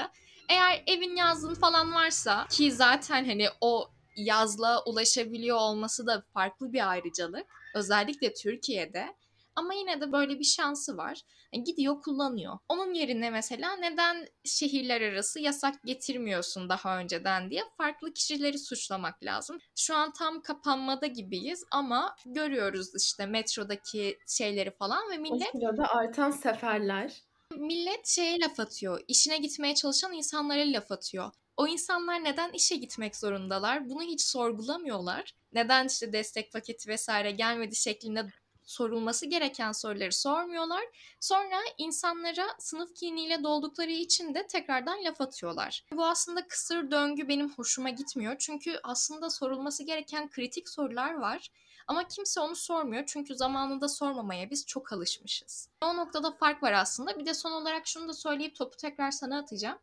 Eğer 0.50 0.84
evin 0.88 1.16
yazlığın 1.16 1.56
falan 1.56 1.94
varsa 1.94 2.48
ki 2.50 2.72
zaten 2.72 3.26
hani 3.26 3.48
o 3.62 3.90
yazlığa 4.16 4.84
ulaşabiliyor 4.84 5.58
olması 5.58 6.08
da 6.08 6.24
farklı 6.34 6.74
bir 6.74 6.90
ayrıcalık. 6.90 7.46
Özellikle 7.76 8.34
Türkiye'de. 8.34 9.16
Ama 9.56 9.74
yine 9.74 10.02
de 10.02 10.12
böyle 10.12 10.40
bir 10.40 10.44
şansı 10.44 10.98
var. 10.98 11.22
Yani 11.54 11.64
gidiyor 11.64 12.02
kullanıyor. 12.02 12.58
Onun 12.70 12.94
yerine 12.94 13.30
mesela 13.30 13.76
neden 13.76 14.28
şehirler 14.46 15.02
arası 15.02 15.40
yasak 15.40 15.84
getirmiyorsun 15.84 16.70
daha 16.70 17.00
önceden 17.00 17.50
diye 17.50 17.64
farklı 17.78 18.14
kişileri 18.14 18.60
suçlamak 18.60 19.24
lazım. 19.24 19.58
Şu 19.76 19.96
an 19.96 20.14
tam 20.14 20.42
kapanmada 20.42 21.08
gibiyiz 21.08 21.64
ama 21.72 22.16
görüyoruz 22.26 22.88
işte 22.98 23.26
metrodaki 23.26 24.18
şeyleri 24.28 24.72
falan 24.72 25.12
ve 25.12 25.18
millet... 25.18 25.56
O 25.56 25.60
sırada 25.60 25.88
artan 25.88 26.32
seferler. 26.32 27.27
Millet 27.56 28.08
şeye 28.08 28.40
laf 28.40 28.60
atıyor. 28.60 29.02
İşine 29.08 29.38
gitmeye 29.38 29.76
çalışan 29.76 30.14
insanlara 30.14 30.62
laf 30.62 30.92
atıyor. 30.92 31.32
O 31.58 31.68
insanlar 31.68 32.24
neden 32.24 32.52
işe 32.52 32.76
gitmek 32.76 33.16
zorundalar? 33.16 33.90
Bunu 33.90 34.02
hiç 34.02 34.22
sorgulamıyorlar. 34.22 35.34
Neden 35.54 35.88
işte 35.88 36.14
destek 36.14 36.54
paketi 36.54 36.90
vesaire 36.90 37.32
gelmedi 37.32 37.76
şeklinde 37.76 38.26
sorulması 38.64 39.26
gereken 39.26 39.72
soruları 39.72 40.12
sormuyorlar. 40.12 40.84
Sonra 41.20 41.60
insanlara 41.78 42.48
sınıf 42.60 42.96
kiniyle 42.96 43.44
doldukları 43.44 43.92
için 43.92 44.34
de 44.34 44.48
tekrardan 44.48 45.04
laf 45.04 45.22
atıyorlar. 45.22 45.86
Bu 45.92 46.06
aslında 46.06 46.48
kısır 46.48 46.92
döngü 46.92 47.28
benim 47.28 47.50
hoşuma 47.50 47.90
gitmiyor. 47.90 48.36
Çünkü 48.40 48.80
aslında 48.84 49.30
sorulması 49.30 49.84
gereken 49.84 50.30
kritik 50.30 50.70
sorular 50.70 51.14
var. 51.14 51.50
Ama 51.88 52.08
kimse 52.08 52.40
onu 52.40 52.56
sormuyor 52.56 53.04
çünkü 53.08 53.36
zamanında 53.36 53.88
sormamaya 53.90 54.50
biz 54.50 54.66
çok 54.66 54.94
alışmışız. 54.94 55.70
O 55.82 55.98
noktada 55.98 56.32
fark 56.32 56.64
var 56.64 56.74
aslında. 56.74 57.20
Bir 57.20 57.26
de 57.26 57.34
son 57.34 57.52
olarak 57.52 57.88
şunu 57.88 58.08
da 58.08 58.14
söyleyip 58.14 58.56
topu 58.56 58.78
tekrar 58.78 59.12
sana 59.12 59.40
atacağım. 59.40 59.78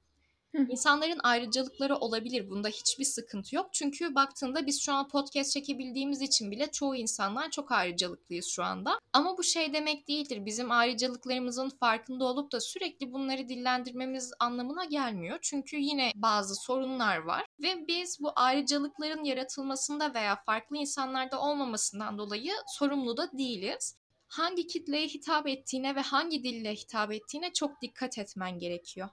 İnsanların 0.68 1.20
ayrıcalıkları 1.22 1.96
olabilir. 1.96 2.50
Bunda 2.50 2.68
hiçbir 2.68 3.04
sıkıntı 3.04 3.56
yok. 3.56 3.68
Çünkü 3.72 4.14
baktığında 4.14 4.66
biz 4.66 4.82
şu 4.82 4.92
an 4.92 5.08
podcast 5.08 5.52
çekebildiğimiz 5.52 6.22
için 6.22 6.50
bile 6.50 6.70
çoğu 6.70 6.96
insanlar 6.96 7.50
çok 7.50 7.72
ayrıcalıklıyız 7.72 8.46
şu 8.46 8.64
anda. 8.64 8.98
Ama 9.12 9.38
bu 9.38 9.42
şey 9.42 9.74
demek 9.74 10.08
değildir. 10.08 10.46
Bizim 10.46 10.70
ayrıcalıklarımızın 10.70 11.68
farkında 11.68 12.24
olup 12.24 12.52
da 12.52 12.60
sürekli 12.60 13.12
bunları 13.12 13.48
dillendirmemiz 13.48 14.32
anlamına 14.40 14.84
gelmiyor. 14.84 15.38
Çünkü 15.42 15.76
yine 15.76 16.12
bazı 16.14 16.54
sorunlar 16.54 17.18
var 17.18 17.44
ve 17.62 17.86
biz 17.88 18.18
bu 18.20 18.32
ayrıcalıkların 18.36 19.24
yaratılmasında 19.24 20.14
veya 20.14 20.42
farklı 20.46 20.76
insanlarda 20.76 21.40
olmamasından 21.40 22.18
dolayı 22.18 22.52
sorumlu 22.66 23.16
da 23.16 23.30
değiliz 23.38 23.96
hangi 24.28 24.66
kitleye 24.66 25.06
hitap 25.06 25.46
ettiğine 25.46 25.94
ve 25.94 26.00
hangi 26.00 26.44
dille 26.44 26.74
hitap 26.74 27.12
ettiğine 27.12 27.52
çok 27.52 27.82
dikkat 27.82 28.18
etmen 28.18 28.58
gerekiyor. 28.58 29.08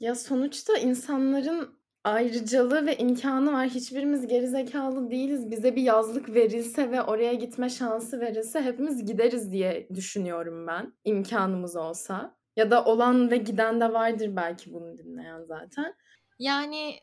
Ya 0.00 0.14
sonuçta 0.14 0.78
insanların 0.78 1.78
ayrıcalığı 2.04 2.86
ve 2.86 2.96
imkanı 2.96 3.52
var. 3.52 3.68
Hiçbirimiz 3.68 4.26
gerizekalı 4.26 5.10
değiliz. 5.10 5.50
Bize 5.50 5.76
bir 5.76 5.82
yazlık 5.82 6.34
verilse 6.34 6.90
ve 6.90 7.02
oraya 7.02 7.34
gitme 7.34 7.70
şansı 7.70 8.20
verilse 8.20 8.62
hepimiz 8.62 9.06
gideriz 9.06 9.52
diye 9.52 9.88
düşünüyorum 9.94 10.66
ben. 10.66 10.92
İmkanımız 11.04 11.76
olsa. 11.76 12.36
Ya 12.56 12.70
da 12.70 12.84
olan 12.84 13.30
ve 13.30 13.36
giden 13.36 13.80
de 13.80 13.92
vardır 13.92 14.36
belki 14.36 14.72
bunu 14.72 14.98
dinleyen 14.98 15.42
zaten. 15.42 15.94
Yani 16.38 17.00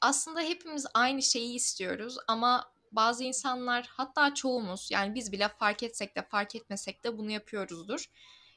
aslında 0.00 0.40
hepimiz 0.40 0.86
aynı 0.94 1.22
şeyi 1.22 1.54
istiyoruz 1.54 2.16
ama 2.28 2.72
bazı 2.92 3.24
insanlar 3.24 3.86
hatta 3.90 4.34
çoğumuz 4.34 4.88
yani 4.92 5.14
biz 5.14 5.32
bile 5.32 5.48
fark 5.48 5.82
etsek 5.82 6.16
de 6.16 6.22
fark 6.22 6.54
etmesek 6.54 7.04
de 7.04 7.18
bunu 7.18 7.30
yapıyoruzdur 7.30 8.10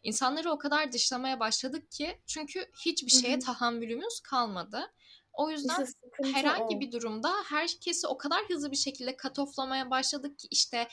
İnsanları 0.04 0.52
o 0.52 0.58
kadar 0.58 0.92
dışlamaya 0.92 1.40
başladık 1.40 1.92
ki 1.92 2.22
çünkü 2.28 2.66
hiçbir 2.86 3.12
şeye 3.12 3.40
tahammülümüz 3.40 4.20
kalmadı. 4.20 4.92
O 5.34 5.50
yüzden 5.50 5.84
işte 5.84 6.34
herhangi 6.34 6.76
o. 6.76 6.80
bir 6.80 6.92
durumda 6.92 7.32
herkesi 7.46 8.08
o 8.08 8.18
kadar 8.18 8.46
hızlı 8.50 8.72
bir 8.72 8.78
şekilde 8.78 9.18
katoflamaya 9.18 9.92
başladık 9.92 10.40
ki 10.40 10.48
işte 10.52 10.88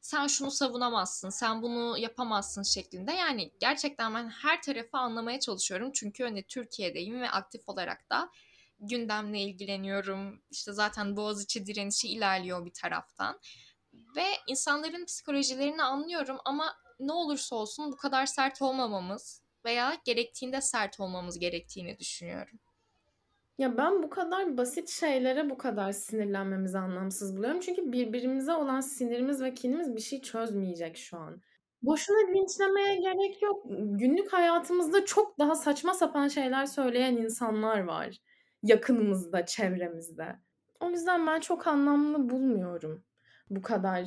sen 0.00 0.26
şunu 0.26 0.50
savunamazsın, 0.50 1.30
sen 1.30 1.62
bunu 1.62 1.98
yapamazsın 1.98 2.62
şeklinde. 2.62 3.12
Yani 3.12 3.52
gerçekten 3.60 4.14
ben 4.14 4.28
her 4.28 4.62
tarafı 4.62 4.96
anlamaya 4.96 5.40
çalışıyorum. 5.40 5.92
Çünkü 5.92 6.24
hani 6.24 6.42
Türkiye'deyim 6.42 7.20
ve 7.20 7.30
aktif 7.30 7.68
olarak 7.68 8.10
da 8.10 8.30
gündemle 8.80 9.40
ilgileniyorum. 9.40 10.42
İşte 10.50 10.72
zaten 10.72 11.16
Boğaziçi 11.16 11.66
direnişi 11.66 12.08
ilerliyor 12.08 12.66
bir 12.66 12.72
taraftan. 12.72 13.40
Ve 14.16 14.26
insanların 14.46 15.04
psikolojilerini 15.04 15.82
anlıyorum 15.82 16.38
ama 16.44 16.76
ne 17.00 17.12
olursa 17.12 17.56
olsun 17.56 17.92
bu 17.92 17.96
kadar 17.96 18.26
sert 18.26 18.62
olmamamız 18.62 19.42
veya 19.64 19.96
gerektiğinde 20.04 20.60
sert 20.60 21.00
olmamız 21.00 21.38
gerektiğini 21.38 21.98
düşünüyorum. 21.98 22.58
Ya 23.58 23.76
ben 23.76 24.02
bu 24.02 24.10
kadar 24.10 24.56
basit 24.56 24.88
şeylere 24.88 25.50
bu 25.50 25.58
kadar 25.58 25.92
sinirlenmemizi 25.92 26.78
anlamsız 26.78 27.36
buluyorum. 27.36 27.60
Çünkü 27.60 27.92
birbirimize 27.92 28.52
olan 28.52 28.80
sinirimiz 28.80 29.42
ve 29.42 29.54
kinimiz 29.54 29.96
bir 29.96 30.00
şey 30.00 30.20
çözmeyecek 30.20 30.96
şu 30.96 31.18
an. 31.18 31.42
Boşuna 31.82 32.30
linçlemeye 32.30 32.96
gerek 32.96 33.42
yok. 33.42 33.64
Günlük 33.70 34.32
hayatımızda 34.32 35.04
çok 35.04 35.38
daha 35.38 35.54
saçma 35.54 35.94
sapan 35.94 36.28
şeyler 36.28 36.66
söyleyen 36.66 37.16
insanlar 37.16 37.80
var. 37.80 38.18
Yakınımızda, 38.62 39.46
çevremizde. 39.46 40.36
O 40.80 40.90
yüzden 40.90 41.26
ben 41.26 41.40
çok 41.40 41.66
anlamlı 41.66 42.30
bulmuyorum 42.30 43.04
bu 43.50 43.62
kadar 43.62 44.04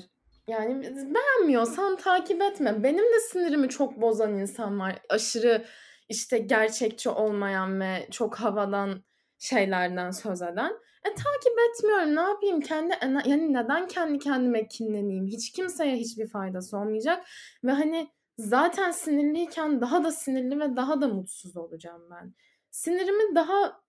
yani 0.48 0.84
beğenmiyorsan 1.14 1.96
takip 1.96 2.42
etme. 2.42 2.84
Benim 2.84 3.06
de 3.06 3.20
sinirimi 3.32 3.70
çok 3.70 4.02
bozan 4.02 4.38
insan 4.38 4.80
var. 4.80 5.00
Aşırı 5.10 5.66
işte 6.10 6.38
gerçekçi 6.38 7.10
olmayan 7.10 7.80
ve 7.80 8.08
çok 8.12 8.36
havadan 8.36 9.04
şeylerden 9.40 10.12
söz 10.12 10.42
eden. 10.42 10.72
E 11.06 11.10
takip 11.10 11.60
etmiyorum. 11.70 12.16
Ne 12.16 12.22
yapayım? 12.22 12.62
Kendi 12.62 12.94
yani 13.26 13.54
neden 13.54 13.88
kendi 13.88 14.20
kendime 14.20 14.68
kinleneyim? 14.68 15.26
Hiç 15.28 15.52
kimseye 15.52 15.96
hiçbir 15.96 16.30
faydası 16.30 16.78
olmayacak 16.78 17.28
ve 17.64 17.72
hani 17.72 18.10
zaten 18.38 18.92
sinirliyken 18.92 19.82
daha 19.82 20.04
da 20.04 20.12
sinirli 20.12 20.60
ve 20.60 20.76
daha 20.76 21.02
da 21.02 21.08
mutsuz 21.08 21.58
olacağım 21.58 22.02
ben. 22.12 22.34
Sinirimi 22.72 23.36
daha 23.36 23.82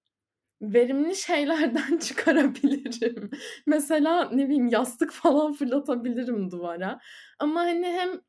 verimli 0.63 1.17
şeylerden 1.17 1.99
çıkarabilirim. 2.03 3.31
Mesela 3.67 4.31
ne 4.31 4.45
bileyim 4.47 4.69
yastık 4.69 5.13
falan 5.13 5.53
fırlatabilirim 5.53 6.51
duvara. 6.51 7.01
Ama 7.39 7.61
hani 7.61 7.87
hem 7.87 8.21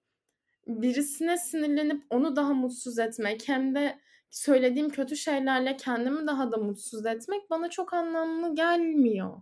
birisine 0.67 1.38
sinirlenip 1.38 2.03
onu 2.09 2.36
daha 2.36 2.53
mutsuz 2.53 3.00
etmek 3.00 3.48
hem 3.48 3.75
de 3.75 4.00
söylediğim 4.31 4.89
kötü 4.89 5.15
şeylerle 5.17 5.77
kendimi 5.77 6.27
daha 6.27 6.51
da 6.51 6.57
mutsuz 6.57 7.05
etmek 7.05 7.50
bana 7.50 7.69
çok 7.69 7.93
anlamlı 7.93 8.55
gelmiyor 8.55 9.41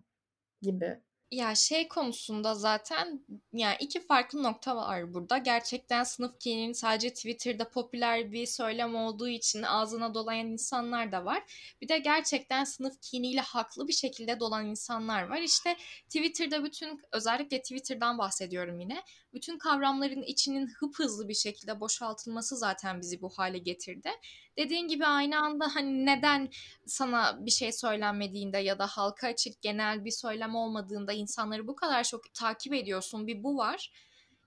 gibi. 0.61 1.01
Ya 1.31 1.55
şey 1.55 1.87
konusunda 1.87 2.55
zaten 2.55 3.25
yani 3.53 3.75
iki 3.79 4.05
farklı 4.05 4.43
nokta 4.43 4.75
var 4.75 5.13
burada. 5.13 5.37
Gerçekten 5.37 6.03
sınıf 6.03 6.39
kininin 6.39 6.73
sadece 6.73 7.13
Twitter'da 7.13 7.69
popüler 7.69 8.31
bir 8.31 8.45
söylem 8.45 8.95
olduğu 8.95 9.27
için 9.27 9.63
ağzına 9.63 10.13
dolayan 10.13 10.47
insanlar 10.47 11.11
da 11.11 11.25
var. 11.25 11.43
Bir 11.81 11.87
de 11.89 11.97
gerçekten 11.97 12.63
sınıf 12.63 13.01
kiniyle 13.01 13.41
haklı 13.41 13.87
bir 13.87 13.93
şekilde 13.93 14.39
dolan 14.39 14.65
insanlar 14.65 15.23
var. 15.23 15.41
İşte 15.41 15.77
Twitter'da 16.09 16.63
bütün 16.63 17.01
özellikle 17.11 17.61
Twitter'dan 17.61 18.17
bahsediyorum 18.17 18.79
yine. 18.79 19.03
Bütün 19.33 19.57
kavramların 19.57 20.23
içinin 20.23 20.67
hıp 20.67 20.99
hızlı 20.99 21.27
bir 21.27 21.33
şekilde 21.33 21.79
boşaltılması 21.79 22.57
zaten 22.57 23.01
bizi 23.01 23.21
bu 23.21 23.29
hale 23.29 23.57
getirdi 23.57 24.09
dediğin 24.57 24.87
gibi 24.87 25.05
aynı 25.05 25.39
anda 25.39 25.75
hani 25.75 26.05
neden 26.05 26.49
sana 26.85 27.45
bir 27.45 27.51
şey 27.51 27.71
söylenmediğinde 27.71 28.57
ya 28.57 28.79
da 28.79 28.87
halka 28.87 29.27
açık 29.27 29.61
genel 29.61 30.05
bir 30.05 30.11
söylem 30.11 30.55
olmadığında 30.55 31.13
insanları 31.13 31.67
bu 31.67 31.75
kadar 31.75 32.03
çok 32.03 32.33
takip 32.33 32.73
ediyorsun 32.73 33.27
bir 33.27 33.43
bu 33.43 33.57
var. 33.57 33.91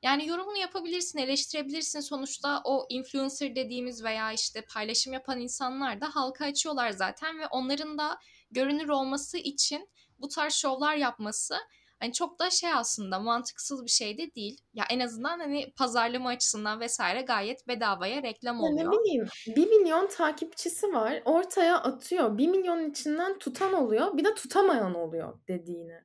Yani 0.02 0.26
yorumunu 0.29 0.57
yapabilirsin, 0.57 1.19
eleştirebilirsin. 1.19 2.00
Sonuçta 2.00 2.61
o 2.64 2.87
influencer 2.88 3.57
dediğimiz 3.57 4.05
veya 4.05 4.33
işte 4.33 4.64
paylaşım 4.75 5.12
yapan 5.12 5.40
insanlar 5.40 6.00
da 6.00 6.14
halka 6.14 6.45
açıyorlar 6.45 6.90
zaten 6.90 7.38
ve 7.38 7.47
onların 7.47 7.99
da 7.99 8.19
görünür 8.50 8.88
olması 8.88 9.38
için 9.38 9.88
bu 10.19 10.29
tarz 10.29 10.55
şovlar 10.55 10.97
yapması 10.97 11.57
hani 12.00 12.12
çok 12.12 12.38
da 12.38 12.50
şey 12.50 12.73
aslında 12.73 13.19
mantıksız 13.19 13.85
bir 13.85 13.90
şey 13.90 14.19
de 14.19 14.35
değil. 14.35 14.61
Ya 14.75 14.85
en 14.90 15.00
azından 15.00 15.38
hani 15.38 15.73
pazarlama 15.76 16.28
açısından 16.28 16.80
vesaire 16.80 17.23
gayet 17.23 17.69
bedavaya 17.69 18.23
reklam 18.23 18.61
oluyor. 18.61 18.78
Ya 18.78 18.90
ne 18.90 18.99
bileyim 18.99 19.26
bir 19.47 19.66
milyon 19.66 20.07
takipçisi 20.07 20.92
var 20.92 21.23
ortaya 21.25 21.78
atıyor. 21.78 22.38
Bir 22.38 22.49
milyonun 22.49 22.90
içinden 22.90 23.38
tutan 23.38 23.73
oluyor 23.73 24.16
bir 24.16 24.25
de 24.25 24.35
tutamayan 24.35 24.95
oluyor 24.95 25.38
dediğini. 25.49 26.00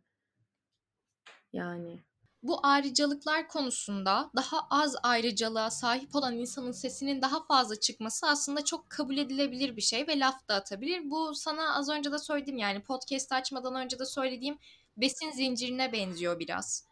Yani 1.54 2.04
bu 2.48 2.60
ayrıcalıklar 2.64 3.48
konusunda 3.48 4.32
daha 4.36 4.58
az 4.70 4.96
ayrıcalığa 5.04 5.72
sahip 5.72 6.16
olan 6.16 6.36
insanın 6.36 6.72
sesinin 6.72 7.22
daha 7.22 7.46
fazla 7.46 7.80
çıkması 7.80 8.28
aslında 8.28 8.66
çok 8.66 8.90
kabul 8.90 9.18
edilebilir 9.18 9.76
bir 9.76 9.82
şey 9.82 10.08
ve 10.08 10.20
laf 10.20 10.48
da 10.48 10.56
atabilir. 10.56 11.02
Bu 11.06 11.36
sana 11.36 11.76
az 11.76 11.90
önce 11.90 12.12
de 12.12 12.20
söyledim 12.20 12.58
yani 12.58 12.84
podcast 12.84 13.32
açmadan 13.32 13.76
önce 13.76 14.00
de 14.00 14.06
söylediğim 14.06 14.58
besin 14.98 15.32
zincirine 15.32 15.92
benziyor 15.92 16.40
biraz. 16.40 16.88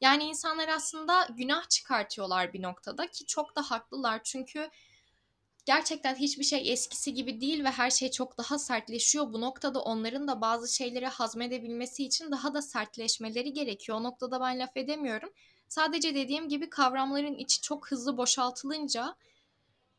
Yani 0.00 0.24
insanlar 0.24 0.68
aslında 0.68 1.28
günah 1.30 1.68
çıkartıyorlar 1.68 2.52
bir 2.52 2.62
noktada 2.62 3.06
ki 3.06 3.26
çok 3.26 3.56
da 3.56 3.62
haklılar 3.62 4.20
çünkü 4.24 4.70
gerçekten 5.64 6.14
hiçbir 6.14 6.44
şey 6.44 6.72
eskisi 6.72 7.14
gibi 7.14 7.40
değil 7.40 7.64
ve 7.64 7.70
her 7.70 7.90
şey 7.90 8.10
çok 8.10 8.38
daha 8.38 8.58
sertleşiyor. 8.58 9.32
Bu 9.32 9.40
noktada 9.40 9.80
onların 9.82 10.28
da 10.28 10.40
bazı 10.40 10.74
şeyleri 10.74 11.06
hazmedebilmesi 11.06 12.04
için 12.04 12.32
daha 12.32 12.54
da 12.54 12.62
sertleşmeleri 12.62 13.52
gerekiyor. 13.52 13.98
O 13.98 14.02
noktada 14.02 14.40
ben 14.40 14.58
laf 14.58 14.76
edemiyorum. 14.76 15.32
Sadece 15.68 16.14
dediğim 16.14 16.48
gibi 16.48 16.70
kavramların 16.70 17.34
içi 17.34 17.60
çok 17.60 17.90
hızlı 17.90 18.16
boşaltılınca 18.16 19.16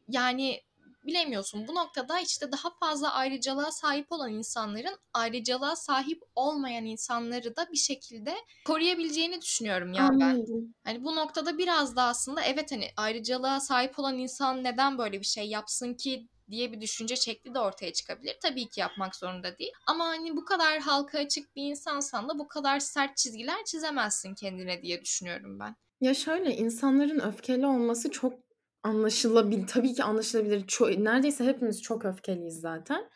yani 0.07 0.61
bilemiyorsun. 1.07 1.67
Bu 1.67 1.75
noktada 1.75 2.19
işte 2.19 2.51
daha 2.51 2.69
fazla 2.79 3.13
ayrıcalığa 3.13 3.71
sahip 3.71 4.11
olan 4.11 4.33
insanların 4.33 4.97
ayrıcalığa 5.13 5.75
sahip 5.75 6.23
olmayan 6.35 6.85
insanları 6.85 7.55
da 7.55 7.67
bir 7.71 7.77
şekilde 7.77 8.35
koruyabileceğini 8.65 9.41
düşünüyorum 9.41 9.93
ya 9.93 10.09
ben. 10.11 10.19
Anladım. 10.19 10.73
Hani 10.83 11.03
bu 11.03 11.15
noktada 11.15 11.57
biraz 11.57 11.95
da 11.95 12.03
aslında 12.03 12.41
evet 12.41 12.71
hani 12.71 12.89
ayrıcalığa 12.97 13.59
sahip 13.59 13.99
olan 13.99 14.17
insan 14.17 14.63
neden 14.63 14.97
böyle 14.97 15.19
bir 15.19 15.25
şey 15.25 15.47
yapsın 15.47 15.93
ki 15.93 16.27
diye 16.49 16.71
bir 16.71 16.81
düşünce 16.81 17.15
şekli 17.15 17.53
de 17.53 17.59
ortaya 17.59 17.93
çıkabilir. 17.93 18.37
Tabii 18.41 18.69
ki 18.69 18.79
yapmak 18.79 19.15
zorunda 19.15 19.57
değil. 19.57 19.71
Ama 19.87 20.05
hani 20.05 20.35
bu 20.37 20.45
kadar 20.45 20.79
halka 20.79 21.19
açık 21.19 21.55
bir 21.55 21.63
insansan 21.63 22.29
da 22.29 22.39
bu 22.39 22.47
kadar 22.47 22.79
sert 22.79 23.17
çizgiler 23.17 23.65
çizemezsin 23.65 24.35
kendine 24.35 24.81
diye 24.81 25.01
düşünüyorum 25.01 25.59
ben. 25.59 25.75
Ya 26.01 26.13
şöyle 26.13 26.55
insanların 26.55 27.19
öfkeli 27.19 27.65
olması 27.65 28.11
çok 28.11 28.46
anlaşılabilir. 28.87 29.67
Tabii 29.67 29.93
ki 29.93 30.03
anlaşılabilir. 30.03 30.67
Ço- 30.67 31.03
neredeyse 31.03 31.45
hepimiz 31.45 31.81
çok 31.81 32.05
öfkeliyiz 32.05 32.59
zaten. 32.59 33.09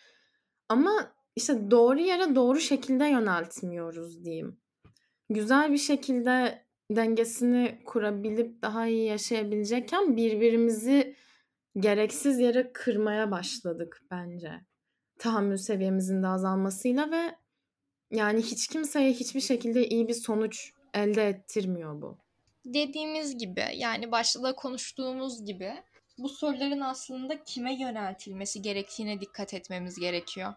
Ama 0.70 1.14
işte 1.36 1.72
doğru 1.72 2.00
yere 2.00 2.36
doğru 2.36 2.60
şekilde 2.60 3.06
yöneltmiyoruz 3.06 4.26
diyeyim. 4.26 4.58
Güzel 5.30 5.72
bir 5.72 5.78
şekilde 5.78 6.66
dengesini 6.92 7.82
kurabilip 7.86 8.62
daha 8.62 8.88
iyi 8.88 9.06
yaşayabilecekken 9.06 10.18
birbirimizi 10.18 11.16
gereksiz 11.78 12.40
yere 12.40 12.72
kırmaya 12.74 13.32
başladık 13.32 14.02
bence. 14.12 14.52
Tahammül 15.20 15.58
seviyemizin 15.58 16.24
de 16.24 16.28
azalmasıyla 16.28 17.12
ve 17.12 17.36
yani 18.12 18.42
hiç 18.42 18.68
kimseye 18.68 19.14
hiçbir 19.14 19.42
şekilde 19.42 19.88
iyi 19.88 20.08
bir 20.08 20.14
sonuç 20.14 20.74
elde 20.94 21.28
ettirmiyor 21.28 22.02
bu. 22.02 22.18
Dediğimiz 22.66 23.38
gibi 23.38 23.66
yani 23.76 24.12
başta 24.12 24.44
da 24.44 24.56
konuştuğumuz 24.56 25.46
gibi 25.46 25.84
bu 26.18 26.30
soruların 26.30 26.82
aslında 26.82 27.44
kime 27.44 27.74
yöneltilmesi 27.74 28.62
gerektiğine 28.62 29.22
dikkat 29.22 29.54
etmemiz 29.54 30.00
gerekiyor. 30.00 30.54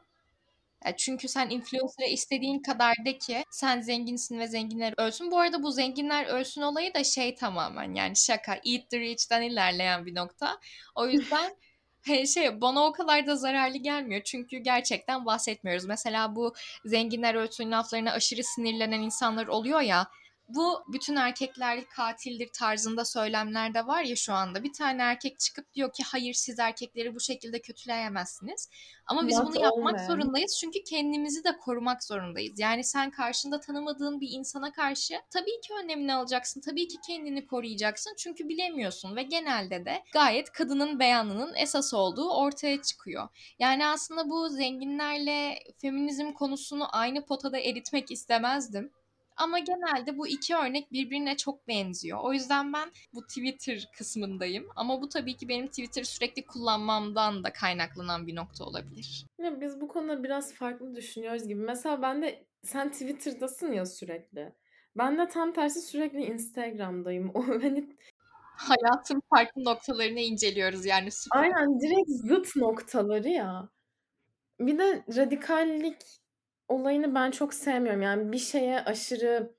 Çünkü 0.97 1.29
sen 1.29 1.51
influencer'a 1.51 2.07
istediğin 2.07 2.59
kadar 2.63 2.95
de 3.05 3.19
ki 3.19 3.45
sen 3.51 3.81
zenginsin 3.81 4.39
ve 4.39 4.47
zenginler 4.47 4.95
ölsün. 4.97 5.31
Bu 5.31 5.39
arada 5.39 5.63
bu 5.63 5.71
zenginler 5.71 6.27
ölsün 6.27 6.63
olayı 6.63 6.95
da 6.95 7.05
şey 7.05 7.35
tamamen 7.35 7.95
yani 7.95 8.17
şaka. 8.17 8.55
Eat 8.55 8.91
the 8.91 9.01
rich'ten 9.01 9.43
ilerleyen 9.43 10.07
bir 10.07 10.15
nokta. 10.15 10.61
O 10.95 11.07
yüzden 11.07 11.57
şey 12.35 12.61
bana 12.61 12.85
o 12.87 12.93
kadar 12.93 13.27
da 13.27 13.37
zararlı 13.37 13.77
gelmiyor. 13.77 14.23
Çünkü 14.25 14.59
gerçekten 14.59 15.27
bahsetmiyoruz. 15.27 15.85
Mesela 15.85 16.37
bu 16.37 16.55
zenginler 16.85 17.35
ölsün 17.35 17.71
laflarına 17.71 18.13
aşırı 18.13 18.45
sinirlenen 18.45 19.01
insanlar 19.01 19.47
oluyor 19.47 19.81
ya. 19.81 20.07
Bu 20.49 20.85
bütün 20.89 21.17
erkekler 21.17 21.89
katildir 21.89 22.49
tarzında 22.53 23.05
söylemler 23.05 23.75
de 23.75 23.87
var 23.87 24.03
ya 24.03 24.17
şu 24.17 24.33
anda. 24.33 24.65
Bir 24.65 24.73
tane 24.73 25.03
erkek 25.03 25.39
çıkıp 25.39 25.75
diyor 25.75 25.93
ki 25.93 26.03
hayır 26.07 26.35
siz 26.35 26.59
erkekleri 26.59 27.15
bu 27.15 27.21
şekilde 27.21 27.61
kötüleyemezsiniz. 27.61 28.69
Ama 29.07 29.29
biz 29.29 29.37
Not 29.37 29.47
bunu 29.47 29.63
yapmak 29.63 29.95
men. 29.95 30.07
zorundayız 30.07 30.59
çünkü 30.61 30.83
kendimizi 30.83 31.45
de 31.45 31.57
korumak 31.59 32.05
zorundayız. 32.05 32.59
Yani 32.59 32.85
sen 32.85 33.11
karşında 33.11 33.61
tanımadığın 33.61 34.21
bir 34.21 34.29
insana 34.31 34.73
karşı 34.73 35.15
tabii 35.31 35.61
ki 35.61 35.75
önlemini 35.83 36.15
alacaksın. 36.15 36.61
Tabii 36.61 36.89
ki 36.89 36.97
kendini 37.07 37.47
koruyacaksın. 37.47 38.15
Çünkü 38.19 38.49
bilemiyorsun 38.49 39.17
ve 39.17 39.23
genelde 39.23 39.85
de 39.85 40.03
gayet 40.13 40.53
kadının 40.53 40.99
beyanının 40.99 41.55
esas 41.55 41.95
olduğu 41.95 42.31
ortaya 42.31 42.83
çıkıyor. 42.83 43.29
Yani 43.59 43.87
aslında 43.87 44.31
bu 44.31 44.49
zenginlerle 44.49 45.59
feminizm 45.81 46.33
konusunu 46.33 46.97
aynı 46.97 47.25
potada 47.27 47.59
eritmek 47.59 48.11
istemezdim. 48.11 48.93
Ama 49.37 49.59
genelde 49.59 50.19
bu 50.19 50.29
iki 50.29 50.57
örnek 50.57 50.93
birbirine 50.93 51.37
çok 51.37 51.69
benziyor. 51.69 52.19
O 52.23 52.33
yüzden 52.33 52.73
ben 52.73 52.91
bu 53.15 53.27
Twitter 53.27 53.89
kısmındayım. 53.99 54.67
Ama 54.77 55.03
bu 55.03 55.09
tabii 55.09 55.37
ki 55.37 55.49
benim 55.49 55.67
Twitter 55.67 56.03
sürekli 56.03 56.47
kullanmamdan 56.47 57.45
da 57.45 57.53
kaynaklanan 57.53 58.27
bir 58.27 58.37
nokta 58.37 58.65
olabilir. 58.65 59.27
Ya 59.39 59.61
biz 59.61 59.81
bu 59.81 59.89
konuda 59.89 60.25
biraz 60.25 60.53
farklı 60.55 60.97
düşünüyoruz 60.97 61.49
gibi. 61.49 61.61
Mesela 61.61 62.03
ben 62.03 62.23
de 62.23 62.45
sen 62.63 62.93
Twitter'dasın 62.93 63.73
ya 63.73 63.87
sürekli. 63.87 64.53
Ben 64.97 65.19
de 65.19 65.29
tam 65.29 65.53
tersi 65.53 65.81
sürekli 65.83 66.25
Instagram'dayım. 66.25 67.31
O 67.35 67.47
hani 67.47 67.89
Hayatın 68.57 69.23
farklı 69.31 69.65
noktalarını 69.65 70.21
inceliyoruz 70.21 70.87
yani 70.87 71.11
süper. 71.11 71.41
aynen 71.41 71.81
direkt 71.81 72.11
zıt 72.11 72.57
noktaları 72.57 73.29
ya. 73.29 73.69
Bir 74.61 74.79
de 74.79 75.05
radikallik 75.17 75.97
olayını 76.69 77.15
ben 77.15 77.31
çok 77.31 77.55
sevmiyorum. 77.55 78.03
Yani 78.03 78.33
bir 78.33 78.39
şeye 78.39 78.81
aşırı 78.81 79.55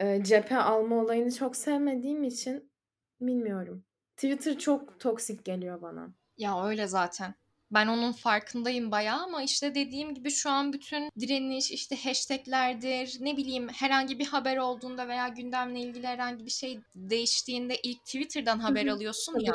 e, 0.00 0.24
cephe 0.24 0.56
alma 0.56 0.96
olayını 0.96 1.32
çok 1.32 1.56
sevmediğim 1.56 2.24
için 2.24 2.72
bilmiyorum. 3.20 3.84
Twitter 4.16 4.58
çok 4.58 5.00
toksik 5.00 5.44
geliyor 5.44 5.82
bana. 5.82 6.14
Ya 6.36 6.66
öyle 6.66 6.86
zaten. 6.86 7.34
Ben 7.74 7.86
onun 7.86 8.12
farkındayım 8.12 8.90
bayağı 8.90 9.22
ama 9.22 9.42
işte 9.42 9.74
dediğim 9.74 10.14
gibi 10.14 10.30
şu 10.30 10.50
an 10.50 10.72
bütün 10.72 11.10
direniş 11.20 11.70
işte 11.70 11.96
hashtaglerdir 11.96 13.16
ne 13.20 13.36
bileyim 13.36 13.68
herhangi 13.68 14.18
bir 14.18 14.26
haber 14.26 14.56
olduğunda 14.56 15.08
veya 15.08 15.28
gündemle 15.28 15.80
ilgili 15.80 16.06
herhangi 16.06 16.46
bir 16.46 16.50
şey 16.50 16.80
değiştiğinde 16.94 17.76
ilk 17.82 18.04
Twitter'dan 18.04 18.58
haber 18.58 18.86
alıyorsun 18.86 19.38
ya. 19.40 19.52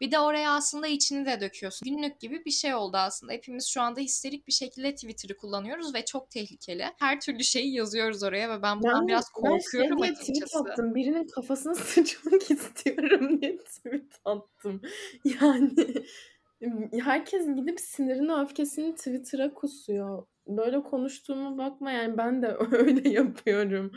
Bir 0.00 0.10
de 0.10 0.18
oraya 0.18 0.50
aslında 0.50 0.86
içini 0.86 1.26
de 1.26 1.40
döküyorsun. 1.40 1.88
Günlük 1.90 2.20
gibi 2.20 2.44
bir 2.44 2.50
şey 2.50 2.74
oldu 2.74 2.96
aslında. 2.96 3.32
Hepimiz 3.32 3.66
şu 3.66 3.80
anda 3.80 4.00
histerik 4.00 4.46
bir 4.46 4.52
şekilde 4.52 4.94
Twitter'ı 4.94 5.36
kullanıyoruz 5.36 5.94
ve 5.94 6.04
çok 6.04 6.30
tehlikeli. 6.30 6.84
Her 6.98 7.20
türlü 7.20 7.44
şeyi 7.44 7.74
yazıyoruz 7.74 8.22
oraya 8.22 8.50
ve 8.50 8.62
ben 8.62 8.78
bundan 8.78 9.00
Ben, 9.00 9.08
biraz 9.08 9.24
ben 9.44 9.48
şey 9.48 9.58
korkuyorum 9.58 9.98
tweet 9.98 10.20
açıkçası. 10.20 10.58
attım. 10.58 10.94
Birinin 10.94 11.26
kafasına 11.28 11.74
sıçmak 11.74 12.50
istiyorum 12.50 13.40
diye 13.40 13.56
tweet 13.58 14.12
attım. 14.24 14.82
Yani 15.24 15.70
herkes 17.00 17.46
gidip 17.56 17.80
sinirini 17.80 18.32
öfkesini 18.32 18.94
Twitter'a 18.94 19.54
kusuyor. 19.54 20.26
Böyle 20.46 20.82
konuştuğuma 20.82 21.58
bakma 21.58 21.90
yani 21.90 22.18
ben 22.18 22.42
de 22.42 22.56
öyle 22.70 23.08
yapıyorum. 23.08 23.92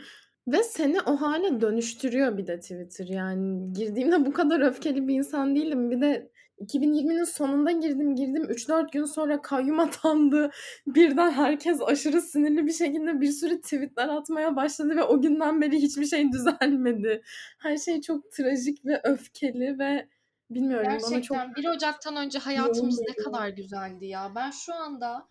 Ve 0.48 0.62
seni 0.62 1.00
o 1.00 1.16
hale 1.16 1.60
dönüştürüyor 1.60 2.38
bir 2.38 2.46
de 2.46 2.60
Twitter. 2.60 3.06
Yani 3.06 3.72
girdiğimde 3.72 4.26
bu 4.26 4.32
kadar 4.32 4.60
öfkeli 4.60 5.08
bir 5.08 5.14
insan 5.14 5.56
değilim. 5.56 5.90
Bir 5.90 6.00
de 6.00 6.30
2020'nin 6.60 7.24
sonunda 7.24 7.70
girdim 7.70 8.16
girdim 8.16 8.44
3-4 8.44 8.92
gün 8.92 9.04
sonra 9.04 9.42
kayyum 9.42 9.80
atandı. 9.80 10.50
Birden 10.86 11.30
herkes 11.30 11.80
aşırı 11.82 12.22
sinirli 12.22 12.66
bir 12.66 12.72
şekilde 12.72 13.20
bir 13.20 13.30
sürü 13.30 13.60
tweetler 13.60 14.08
atmaya 14.08 14.56
başladı 14.56 14.96
ve 14.96 15.02
o 15.02 15.20
günden 15.22 15.60
beri 15.60 15.76
hiçbir 15.76 16.06
şey 16.06 16.32
düzelmedi. 16.32 17.22
Her 17.58 17.76
şey 17.76 18.00
çok 18.00 18.32
trajik 18.32 18.84
ve 18.86 19.00
öfkeli 19.04 19.78
ve 19.78 20.06
bilmiyorum 20.50 20.86
bana 20.86 20.98
çok 20.98 21.10
Gerçekten 21.10 21.54
1 21.54 21.68
Ocak'tan 21.68 22.16
önce 22.16 22.38
hayatımız 22.38 23.00
ne 23.00 23.24
kadar 23.24 23.48
güzeldi 23.48 24.06
ya. 24.06 24.32
Ben 24.34 24.50
şu 24.50 24.74
anda 24.74 25.28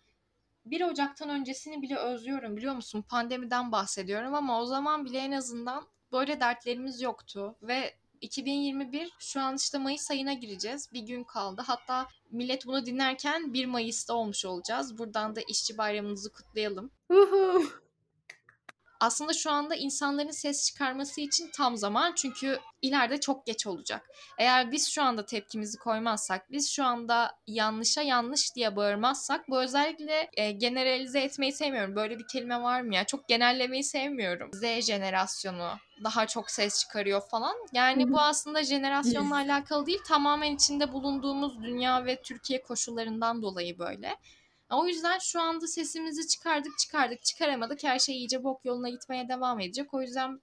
1 0.64 0.80
Ocak'tan 0.80 1.28
öncesini 1.28 1.82
bile 1.82 1.96
özlüyorum 1.96 2.56
biliyor 2.56 2.74
musun? 2.74 3.04
Pandemiden 3.08 3.72
bahsediyorum 3.72 4.34
ama 4.34 4.60
o 4.60 4.66
zaman 4.66 5.04
bile 5.04 5.18
en 5.18 5.32
azından 5.32 5.86
böyle 6.12 6.40
dertlerimiz 6.40 7.00
yoktu 7.00 7.56
ve 7.62 7.94
2021 8.20 9.12
şu 9.18 9.40
an 9.40 9.56
işte 9.56 9.78
Mayıs 9.78 10.10
ayına 10.10 10.32
gireceğiz. 10.32 10.92
Bir 10.92 11.02
gün 11.02 11.24
kaldı. 11.24 11.62
Hatta 11.66 12.08
millet 12.30 12.66
bunu 12.66 12.86
dinlerken 12.86 13.52
1 13.52 13.66
Mayıs'ta 13.66 14.14
olmuş 14.14 14.44
olacağız. 14.44 14.98
Buradan 14.98 15.36
da 15.36 15.40
işçi 15.40 15.78
bayramınızı 15.78 16.32
kutlayalım. 16.32 16.90
Aslında 19.00 19.32
şu 19.32 19.50
anda 19.50 19.74
insanların 19.74 20.30
ses 20.30 20.66
çıkarması 20.66 21.20
için 21.20 21.50
tam 21.54 21.76
zaman 21.76 22.12
çünkü 22.16 22.58
ileride 22.82 23.20
çok 23.20 23.46
geç 23.46 23.66
olacak. 23.66 24.10
Eğer 24.38 24.72
biz 24.72 24.88
şu 24.88 25.02
anda 25.02 25.26
tepkimizi 25.26 25.78
koymazsak, 25.78 26.50
biz 26.50 26.70
şu 26.70 26.84
anda 26.84 27.38
yanlışa 27.46 28.02
yanlış 28.02 28.54
diye 28.54 28.76
bağırmazsak, 28.76 29.48
bu 29.48 29.62
özellikle 29.62 30.30
e, 30.34 30.50
generalize 30.50 31.20
etmeyi 31.20 31.52
sevmiyorum. 31.52 31.96
Böyle 31.96 32.18
bir 32.18 32.26
kelime 32.32 32.62
var 32.62 32.80
mı 32.80 32.94
ya? 32.94 33.04
Çok 33.04 33.28
genellemeyi 33.28 33.84
sevmiyorum. 33.84 34.50
Z 34.52 34.86
jenerasyonu 34.86 35.70
daha 36.04 36.26
çok 36.26 36.50
ses 36.50 36.80
çıkarıyor 36.80 37.20
falan. 37.20 37.56
Yani 37.72 38.12
bu 38.12 38.20
aslında 38.20 38.64
jenerasyonla 38.64 39.36
alakalı 39.36 39.86
değil, 39.86 40.00
tamamen 40.08 40.54
içinde 40.54 40.92
bulunduğumuz 40.92 41.62
dünya 41.62 42.04
ve 42.04 42.22
Türkiye 42.22 42.62
koşullarından 42.62 43.42
dolayı 43.42 43.78
böyle. 43.78 44.16
O 44.70 44.86
yüzden 44.86 45.18
şu 45.18 45.40
anda 45.40 45.66
sesimizi 45.66 46.28
çıkardık 46.28 46.78
çıkardık 46.78 47.22
çıkaramadık 47.22 47.84
her 47.84 47.98
şey 47.98 48.16
iyice 48.16 48.44
bok 48.44 48.64
yoluna 48.64 48.88
gitmeye 48.88 49.28
devam 49.28 49.60
edecek. 49.60 49.94
O 49.94 50.02
yüzden 50.02 50.40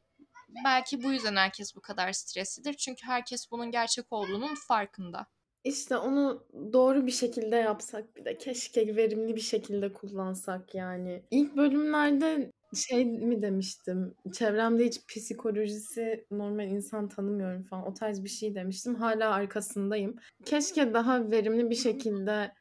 belki 0.66 1.04
bu 1.04 1.12
yüzden 1.12 1.36
herkes 1.36 1.76
bu 1.76 1.82
kadar 1.82 2.12
streslidir. 2.12 2.74
Çünkü 2.74 3.06
herkes 3.06 3.52
bunun 3.52 3.72
gerçek 3.72 4.06
olduğunun 4.12 4.56
farkında. 4.68 5.28
İşte 5.64 5.98
onu 5.98 6.48
doğru 6.74 7.06
bir 7.08 7.12
şekilde 7.12 7.56
yapsak 7.56 8.16
bir 8.16 8.26
de 8.26 8.38
keşke 8.38 8.96
verimli 8.96 9.36
bir 9.36 9.42
şekilde 9.42 9.94
kullansak 9.94 10.76
yani. 10.76 11.24
İlk 11.32 11.56
bölümlerde 11.58 12.52
Şey 12.76 13.06
mi 13.06 13.42
demiştim, 13.42 14.16
çevremde 14.34 14.86
hiç 14.86 15.06
psikolojisi 15.08 16.26
normal 16.32 16.68
insan 16.68 17.10
tanımıyorum 17.10 17.64
falan. 17.64 17.88
O 17.88 17.94
tarz 17.94 18.24
bir 18.24 18.30
şey 18.30 18.56
demiştim. 18.56 18.96
Hâlâ 18.96 19.30
arkasındayım. 19.34 20.16
Keşke 20.46 20.94
daha 20.94 21.32
verimli 21.32 21.70
bir 21.70 21.76
şekilde 21.76 22.52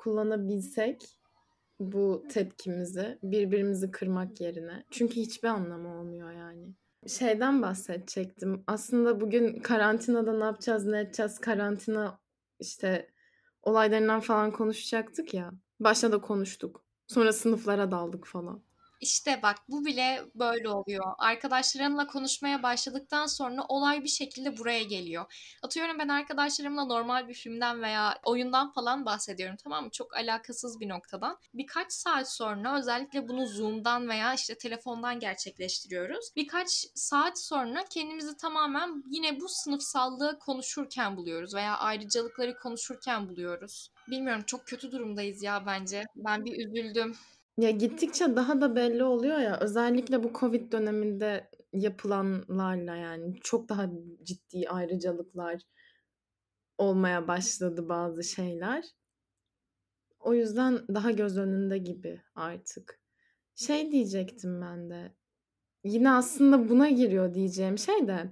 kullanabilsek 0.00 1.16
bu 1.80 2.24
tepkimizi, 2.28 3.18
birbirimizi 3.22 3.90
kırmak 3.90 4.40
yerine. 4.40 4.84
Çünkü 4.90 5.14
hiçbir 5.14 5.48
anlamı 5.48 6.00
olmuyor 6.00 6.30
yani. 6.30 6.74
Şeyden 7.06 7.62
bahsedecektim. 7.62 8.64
Aslında 8.66 9.20
bugün 9.20 9.60
karantinada 9.60 10.38
ne 10.38 10.44
yapacağız, 10.44 10.86
ne 10.86 11.00
edeceğiz, 11.00 11.38
karantina 11.38 12.18
işte 12.58 13.10
olaylarından 13.62 14.20
falan 14.20 14.50
konuşacaktık 14.50 15.34
ya. 15.34 15.50
Başta 15.80 16.12
da 16.12 16.20
konuştuk. 16.20 16.84
Sonra 17.06 17.32
sınıflara 17.32 17.90
daldık 17.90 18.26
falan. 18.26 18.62
İşte 19.00 19.40
bak 19.42 19.56
bu 19.68 19.84
bile 19.84 20.24
böyle 20.34 20.68
oluyor. 20.68 21.04
Arkadaşlarımla 21.18 22.06
konuşmaya 22.06 22.62
başladıktan 22.62 23.26
sonra 23.26 23.64
olay 23.68 24.04
bir 24.04 24.08
şekilde 24.08 24.58
buraya 24.58 24.82
geliyor. 24.82 25.56
Atıyorum 25.62 25.98
ben 25.98 26.08
arkadaşlarımla 26.08 26.84
normal 26.84 27.28
bir 27.28 27.34
filmden 27.34 27.82
veya 27.82 28.18
oyundan 28.24 28.72
falan 28.72 29.06
bahsediyorum 29.06 29.56
tamam 29.64 29.84
mı? 29.84 29.90
Çok 29.90 30.16
alakasız 30.16 30.80
bir 30.80 30.88
noktadan. 30.88 31.38
Birkaç 31.54 31.92
saat 31.92 32.32
sonra 32.32 32.78
özellikle 32.78 33.28
bunu 33.28 33.46
Zoom'dan 33.46 34.08
veya 34.08 34.34
işte 34.34 34.58
telefondan 34.58 35.20
gerçekleştiriyoruz. 35.20 36.32
Birkaç 36.36 36.86
saat 36.94 37.38
sonra 37.38 37.84
kendimizi 37.90 38.36
tamamen 38.36 39.04
yine 39.10 39.40
bu 39.40 39.48
sınıfsallığı 39.48 40.38
konuşurken 40.38 41.16
buluyoruz 41.16 41.54
veya 41.54 41.78
ayrıcalıkları 41.78 42.58
konuşurken 42.58 43.28
buluyoruz. 43.28 43.90
Bilmiyorum 44.08 44.42
çok 44.46 44.66
kötü 44.66 44.92
durumdayız 44.92 45.42
ya 45.42 45.66
bence. 45.66 46.04
Ben 46.16 46.44
bir 46.44 46.66
üzüldüm. 46.66 47.16
Ya 47.60 47.70
gittikçe 47.70 48.36
daha 48.36 48.60
da 48.60 48.76
belli 48.76 49.04
oluyor 49.04 49.38
ya 49.38 49.60
özellikle 49.60 50.22
bu 50.22 50.32
Covid 50.34 50.72
döneminde 50.72 51.50
yapılanlarla 51.72 52.96
yani 52.96 53.40
çok 53.40 53.68
daha 53.68 53.90
ciddi 54.22 54.68
ayrıcalıklar 54.68 55.62
olmaya 56.78 57.28
başladı 57.28 57.88
bazı 57.88 58.24
şeyler. 58.24 58.84
O 60.20 60.34
yüzden 60.34 60.78
daha 60.94 61.10
göz 61.10 61.38
önünde 61.38 61.78
gibi 61.78 62.22
artık. 62.34 63.00
Şey 63.54 63.92
diyecektim 63.92 64.60
ben 64.60 64.90
de. 64.90 65.14
Yine 65.84 66.10
aslında 66.10 66.68
buna 66.68 66.90
giriyor 66.90 67.34
diyeceğim 67.34 67.78
şey 67.78 68.08
de. 68.08 68.30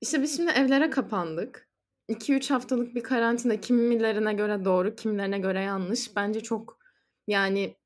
İşte 0.00 0.22
biz 0.22 0.36
şimdi 0.36 0.50
evlere 0.50 0.90
kapandık. 0.90 1.68
2-3 2.08 2.50
haftalık 2.50 2.94
bir 2.94 3.02
karantina 3.02 3.60
kimilerine 3.60 4.32
göre 4.34 4.64
doğru, 4.64 4.96
kimilerine 4.96 5.38
göre 5.38 5.62
yanlış. 5.62 6.16
Bence 6.16 6.40
çok 6.40 6.78
yani 7.26 7.76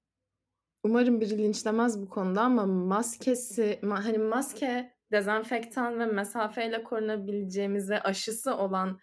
Umarım 0.82 1.20
biri 1.20 1.38
linçlemez 1.38 2.02
bu 2.02 2.08
konuda 2.08 2.42
ama 2.42 2.66
maskesi 2.66 3.78
ma 3.82 4.04
hani 4.04 4.18
maske, 4.18 4.94
dezenfektan 5.12 5.98
ve 5.98 6.06
mesafeyle 6.06 6.84
korunabileceğimiz 6.84 7.90
ve 7.90 8.02
aşısı 8.02 8.56
olan 8.56 8.98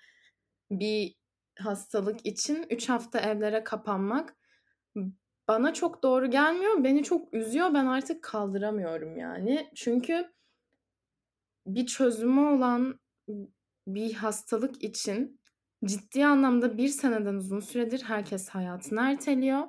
bir 0.71 1.15
hastalık 1.59 2.25
için 2.25 2.65
3 2.69 2.89
hafta 2.89 3.19
evlere 3.19 3.63
kapanmak 3.63 4.35
bana 5.47 5.73
çok 5.73 6.03
doğru 6.03 6.29
gelmiyor. 6.29 6.83
Beni 6.83 7.03
çok 7.03 7.33
üzüyor. 7.33 7.73
Ben 7.73 7.85
artık 7.85 8.23
kaldıramıyorum 8.23 9.17
yani. 9.17 9.71
Çünkü 9.75 10.31
bir 11.65 11.85
çözümü 11.85 12.41
olan 12.41 12.99
bir 13.87 14.13
hastalık 14.13 14.83
için 14.83 15.41
ciddi 15.85 16.25
anlamda 16.25 16.77
bir 16.77 16.87
seneden 16.87 17.35
uzun 17.35 17.59
süredir 17.59 18.03
herkes 18.03 18.49
hayatını 18.49 19.01
erteliyor 19.01 19.67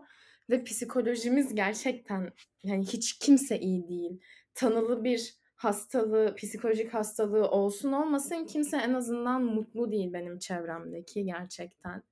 ve 0.50 0.64
psikolojimiz 0.64 1.54
gerçekten 1.54 2.32
yani 2.64 2.87
hiç 2.87 3.18
kimse 3.18 3.61
iyi 3.61 3.88
değil. 3.88 4.20
Tanılı 4.54 5.04
bir 5.04 5.38
hastalığı, 5.56 6.34
psikolojik 6.37 6.94
hastalığı 6.94 7.48
olsun 7.50 7.92
olmasın 7.92 8.46
kimse 8.46 8.76
en 8.76 8.94
azından 8.94 9.44
mutlu 9.44 9.90
değil 9.92 10.12
benim 10.12 10.38
çevremdeki 10.38 11.24
gerçekten. 11.24 12.02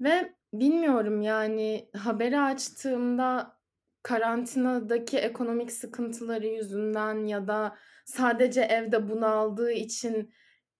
Ve 0.00 0.34
bilmiyorum 0.52 1.22
yani 1.22 1.90
haberi 1.96 2.40
açtığımda 2.40 3.58
karantinadaki 4.02 5.18
ekonomik 5.18 5.72
sıkıntıları 5.72 6.46
yüzünden 6.46 7.26
ya 7.26 7.48
da 7.48 7.76
sadece 8.04 8.60
evde 8.60 9.08
bunaldığı 9.08 9.72
için 9.72 10.34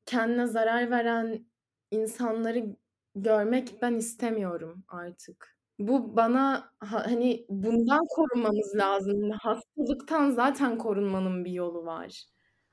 kendine 0.06 0.46
zarar 0.46 0.90
veren 0.90 1.46
insanları 1.90 2.76
görmek 3.14 3.82
ben 3.82 3.94
istemiyorum 3.94 4.84
artık. 4.88 5.53
Bu 5.78 6.16
bana 6.16 6.72
ha 6.78 7.02
hani 7.06 7.46
bundan 7.48 8.00
korunmamız 8.08 8.74
lazım. 8.76 9.30
Hastalıktan 9.30 10.30
zaten 10.30 10.78
korunmanın 10.78 11.44
bir 11.44 11.50
yolu 11.52 11.84
var. 11.84 12.24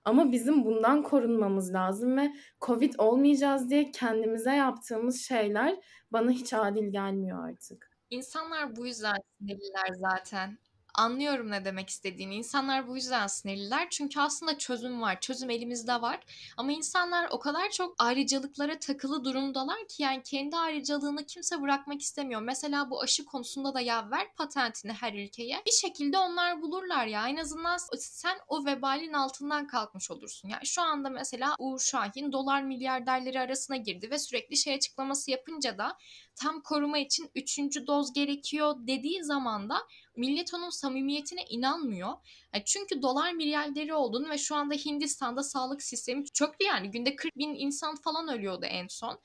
Ama 0.05 0.31
bizim 0.31 0.65
bundan 0.65 1.03
korunmamız 1.03 1.73
lazım 1.73 2.17
ve 2.17 2.31
Covid 2.61 2.93
olmayacağız 2.97 3.69
diye 3.69 3.91
kendimize 3.91 4.51
yaptığımız 4.55 5.21
şeyler 5.21 5.75
bana 6.11 6.31
hiç 6.31 6.53
adil 6.53 6.91
gelmiyor 6.91 7.49
artık. 7.49 7.91
İnsanlar 8.09 8.75
bu 8.75 8.87
yüzden 8.87 9.15
sinirliler 9.39 9.89
zaten. 9.93 10.57
Anlıyorum 10.95 11.51
ne 11.51 11.65
demek 11.65 11.89
istediğini. 11.89 12.35
İnsanlar 12.35 12.87
bu 12.87 12.95
yüzden 12.95 13.27
sinirliler. 13.27 13.87
Çünkü 13.89 14.19
aslında 14.19 14.57
çözüm 14.57 15.01
var. 15.01 15.19
Çözüm 15.19 15.49
elimizde 15.49 16.01
var. 16.01 16.19
Ama 16.57 16.71
insanlar 16.71 17.27
o 17.31 17.39
kadar 17.39 17.69
çok 17.69 17.95
ayrıcalıklara 17.99 18.79
takılı 18.79 19.23
durumdalar 19.23 19.87
ki 19.87 20.03
yani 20.03 20.23
kendi 20.23 20.57
ayrıcalığını 20.57 21.25
kimse 21.25 21.61
bırakmak 21.61 22.01
istemiyor. 22.01 22.41
Mesela 22.41 22.89
bu 22.89 23.01
aşı 23.01 23.25
konusunda 23.25 23.73
da 23.73 23.81
ya 23.81 24.11
ver 24.11 24.33
patentini 24.35 24.91
her 24.93 25.13
ülkeye. 25.13 25.61
Bir 25.65 25.71
şekilde 25.71 26.17
onlar 26.17 26.61
bulurlar 26.61 27.05
ya. 27.05 27.27
En 27.27 27.37
azından 27.37 27.77
sen 27.97 28.37
o 28.47 28.65
vebalin 28.65 29.13
altından 29.13 29.67
kalkmış 29.67 30.11
olursun. 30.11 30.49
Yani 30.49 30.65
şu 30.65 30.81
anda 30.81 31.09
mesela 31.09 31.55
Uğur 31.59 31.79
Şahin 31.79 32.31
dolar 32.31 32.61
milyarderleri 32.61 33.39
arasına 33.39 33.77
girdi 33.77 34.11
ve 34.11 34.19
sürekli 34.19 34.57
şey 34.57 34.73
açıklaması 34.73 35.31
yapınca 35.31 35.77
da 35.77 35.97
tam 36.35 36.61
koruma 36.61 36.97
için 36.97 37.31
üçüncü 37.35 37.87
doz 37.87 38.13
gerekiyor 38.13 38.75
dediği 38.79 39.23
zaman 39.23 39.69
da 39.69 39.77
millet 40.15 40.53
onun 40.53 40.69
samimiyetine 40.69 41.43
inanmıyor. 41.49 42.09
Yani 42.53 42.63
çünkü 42.65 43.01
dolar 43.01 43.31
milyarderi 43.31 43.93
olduğunu 43.93 44.29
ve 44.29 44.37
şu 44.37 44.55
anda 44.55 44.75
Hindistan'da 44.75 45.43
sağlık 45.43 45.83
sistemi 45.83 46.25
çöktü 46.25 46.65
yani. 46.65 46.91
Günde 46.91 47.15
40 47.15 47.37
bin 47.37 47.55
insan 47.55 47.95
falan 47.95 48.27
ölüyordu 48.27 48.65
en 48.65 48.87
son 48.87 49.19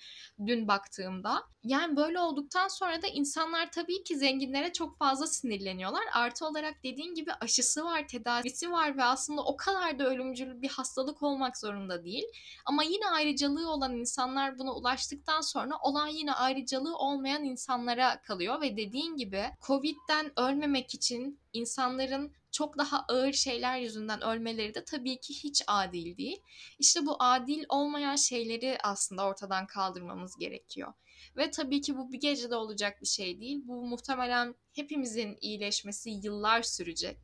dün 0.47 0.69
baktığımda. 0.69 1.43
Yani 1.65 1.97
böyle 1.97 2.21
olduktan 2.21 2.69
sonra 2.69 3.03
da 3.03 3.07
insanlar 3.07 3.71
tabii 3.73 4.05
ki 4.05 4.17
zenginlere 4.17 4.73
çok 4.73 4.99
fazla 4.99 5.27
sinirleniyorlar. 5.27 6.03
Artı 6.13 6.47
olarak 6.47 6.75
dediğin 6.85 7.15
gibi 7.15 7.33
aşısı 7.33 7.85
var, 7.85 8.09
tedavisi 8.09 8.71
var 8.71 8.97
ve 8.97 9.05
aslında 9.05 9.43
o 9.43 9.57
kadar 9.57 9.99
da 9.99 10.07
ölümcül 10.07 10.63
bir 10.63 10.69
hastalık 10.69 11.23
olmak 11.23 11.59
zorunda 11.59 12.05
değil. 12.05 12.25
Ama 12.65 12.83
yine 12.83 13.09
ayrıcalığı 13.09 13.71
olan 13.71 13.97
insanlar 13.97 14.59
buna 14.59 14.75
ulaştıktan 14.75 15.41
sonra 15.41 15.75
olan 15.83 16.07
yine 16.07 16.33
ayrıcalığı 16.33 16.97
olmayan 16.97 17.45
insanlara 17.45 18.23
kalıyor 18.23 18.61
ve 18.61 18.77
dediğin 18.77 19.17
gibi 19.17 19.45
Covid'den 19.67 20.33
ölmemek 20.77 20.95
için 20.95 21.41
insanların 21.53 22.33
çok 22.53 22.79
daha 22.79 23.05
ağır 23.09 23.33
şeyler 23.33 23.79
yüzünden 23.79 24.23
ölmeleri 24.23 24.75
de 24.75 24.85
tabii 24.85 25.21
ki 25.21 25.35
hiç 25.35 25.63
adil 25.67 26.17
değil. 26.17 26.41
İşte 26.79 27.07
bu 27.07 27.17
adil 27.19 27.65
olmayan 27.69 28.17
şeyleri 28.17 28.79
aslında 28.83 29.27
ortadan 29.27 29.67
kaldırmamız 29.67 30.37
gerekiyor. 30.39 30.93
Ve 31.37 31.51
tabii 31.51 31.81
ki 31.81 31.97
bu 31.97 32.13
bir 32.13 32.21
gecede 32.21 32.57
olacak 32.57 33.03
bir 33.03 33.07
şey 33.07 33.41
değil. 33.41 33.63
Bu 33.65 33.87
muhtemelen 33.87 34.55
hepimizin 34.73 35.37
iyileşmesi 35.41 36.11
yıllar 36.11 36.63
sürecek. 36.63 37.19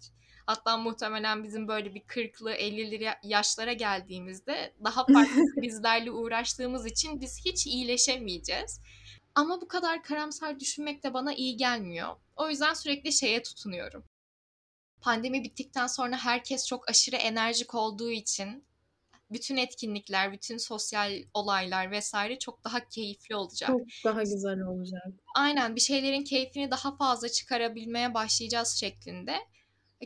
Hatta 0.46 0.76
muhtemelen 0.76 1.44
bizim 1.44 1.68
böyle 1.68 1.94
bir 1.94 2.00
40'lı 2.00 2.52
50'li 2.52 3.08
yaşlara 3.22 3.72
geldiğimizde 3.72 4.74
daha 4.84 5.04
farklı 5.12 5.62
bizlerle 5.62 6.10
uğraştığımız 6.10 6.86
için 6.86 7.20
biz 7.20 7.44
hiç 7.44 7.66
iyileşemeyeceğiz. 7.66 8.80
Ama 9.34 9.60
bu 9.60 9.68
kadar 9.68 10.02
karamsar 10.02 10.60
düşünmek 10.60 11.04
de 11.04 11.14
bana 11.14 11.34
iyi 11.34 11.56
gelmiyor. 11.56 12.16
O 12.42 12.48
yüzden 12.48 12.74
sürekli 12.74 13.12
şeye 13.12 13.42
tutunuyorum. 13.42 14.04
Pandemi 15.00 15.44
bittikten 15.44 15.86
sonra 15.86 16.16
herkes 16.16 16.66
çok 16.66 16.90
aşırı 16.90 17.16
enerjik 17.16 17.74
olduğu 17.74 18.10
için 18.10 18.64
bütün 19.30 19.56
etkinlikler, 19.56 20.32
bütün 20.32 20.56
sosyal 20.56 21.12
olaylar 21.34 21.90
vesaire 21.90 22.38
çok 22.38 22.64
daha 22.64 22.88
keyifli 22.88 23.36
olacak. 23.36 23.68
Çok 23.68 23.80
daha 24.04 24.22
güzel 24.22 24.60
olacak. 24.60 25.02
Aynen 25.34 25.76
bir 25.76 25.80
şeylerin 25.80 26.24
keyfini 26.24 26.70
daha 26.70 26.96
fazla 26.96 27.28
çıkarabilmeye 27.28 28.14
başlayacağız 28.14 28.76
şeklinde. 28.80 29.36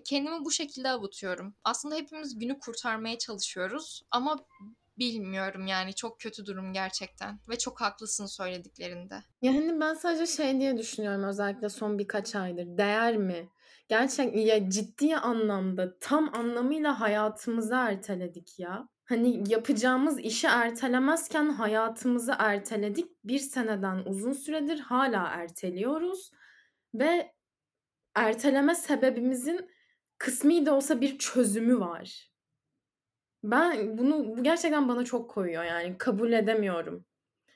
Kendimi 0.04 0.44
bu 0.44 0.50
şekilde 0.50 0.90
avutuyorum. 0.90 1.56
Aslında 1.64 1.94
hepimiz 1.94 2.38
günü 2.38 2.58
kurtarmaya 2.58 3.18
çalışıyoruz 3.18 4.02
ama 4.10 4.46
bilmiyorum 4.98 5.66
yani 5.66 5.94
çok 5.94 6.20
kötü 6.20 6.46
durum 6.46 6.72
gerçekten 6.72 7.40
ve 7.48 7.58
çok 7.58 7.80
haklısın 7.80 8.26
söylediklerinde. 8.26 9.22
Yani 9.42 9.80
ben 9.80 9.94
sadece 9.94 10.26
şey 10.26 10.60
diye 10.60 10.78
düşünüyorum 10.78 11.24
özellikle 11.24 11.68
son 11.68 11.98
birkaç 11.98 12.34
aydır. 12.34 12.78
Değer 12.78 13.16
mi? 13.16 13.48
Gerçek 13.88 14.46
ya 14.46 14.70
ciddi 14.70 15.16
anlamda 15.16 15.98
tam 15.98 16.34
anlamıyla 16.34 17.00
hayatımızı 17.00 17.74
erteledik 17.74 18.58
ya. 18.58 18.88
Hani 19.04 19.52
yapacağımız 19.52 20.18
işi 20.18 20.46
ertelemezken 20.46 21.50
hayatımızı 21.50 22.34
erteledik. 22.38 23.24
Bir 23.24 23.38
seneden 23.38 23.96
uzun 23.96 24.32
süredir 24.32 24.78
hala 24.78 25.26
erteliyoruz 25.26 26.30
ve 26.94 27.32
erteleme 28.14 28.74
sebebimizin 28.74 29.70
kısmi 30.18 30.66
de 30.66 30.70
olsa 30.70 31.00
bir 31.00 31.18
çözümü 31.18 31.80
var. 31.80 32.35
Ben 33.50 33.98
bunu 33.98 34.36
bu 34.36 34.42
gerçekten 34.42 34.88
bana 34.88 35.04
çok 35.04 35.30
koyuyor 35.30 35.64
yani 35.64 35.98
kabul 35.98 36.32
edemiyorum. 36.32 37.04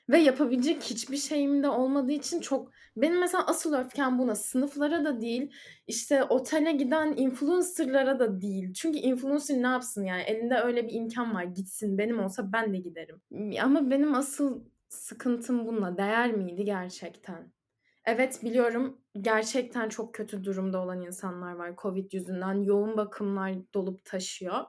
Ve 0.09 0.19
yapabilecek 0.19 0.83
hiçbir 0.83 1.17
şeyim 1.17 1.63
de 1.63 1.69
olmadığı 1.69 2.11
için 2.11 2.41
çok 2.41 2.71
benim 2.97 3.19
mesela 3.19 3.47
asıl 3.47 3.73
öfkem 3.73 4.19
buna. 4.19 4.35
Sınıflara 4.35 5.05
da 5.05 5.21
değil, 5.21 5.51
işte 5.87 6.23
otele 6.23 6.71
giden 6.71 7.13
influencer'lara 7.17 8.19
da 8.19 8.41
değil. 8.41 8.73
Çünkü 8.73 8.97
influencer 8.99 9.61
ne 9.63 9.67
yapsın 9.67 10.03
yani? 10.03 10.21
Elinde 10.21 10.55
öyle 10.55 10.87
bir 10.87 10.93
imkan 10.93 11.35
var. 11.35 11.43
Gitsin. 11.43 11.97
Benim 11.97 12.19
olsa 12.19 12.53
ben 12.53 12.73
de 12.73 12.77
giderim. 12.77 13.21
Ama 13.63 13.89
benim 13.89 14.15
asıl 14.15 14.63
sıkıntım 14.89 15.65
bununla. 15.67 15.97
Değer 15.97 16.31
miydi 16.31 16.65
gerçekten? 16.65 17.51
Evet 18.05 18.39
biliyorum 18.43 19.01
gerçekten 19.21 19.89
çok 19.89 20.15
kötü 20.15 20.43
durumda 20.43 20.79
olan 20.79 21.01
insanlar 21.01 21.53
var 21.53 21.75
Covid 21.77 22.11
yüzünden. 22.11 22.63
Yoğun 22.63 22.97
bakımlar 22.97 23.53
dolup 23.73 24.05
taşıyor. 24.05 24.63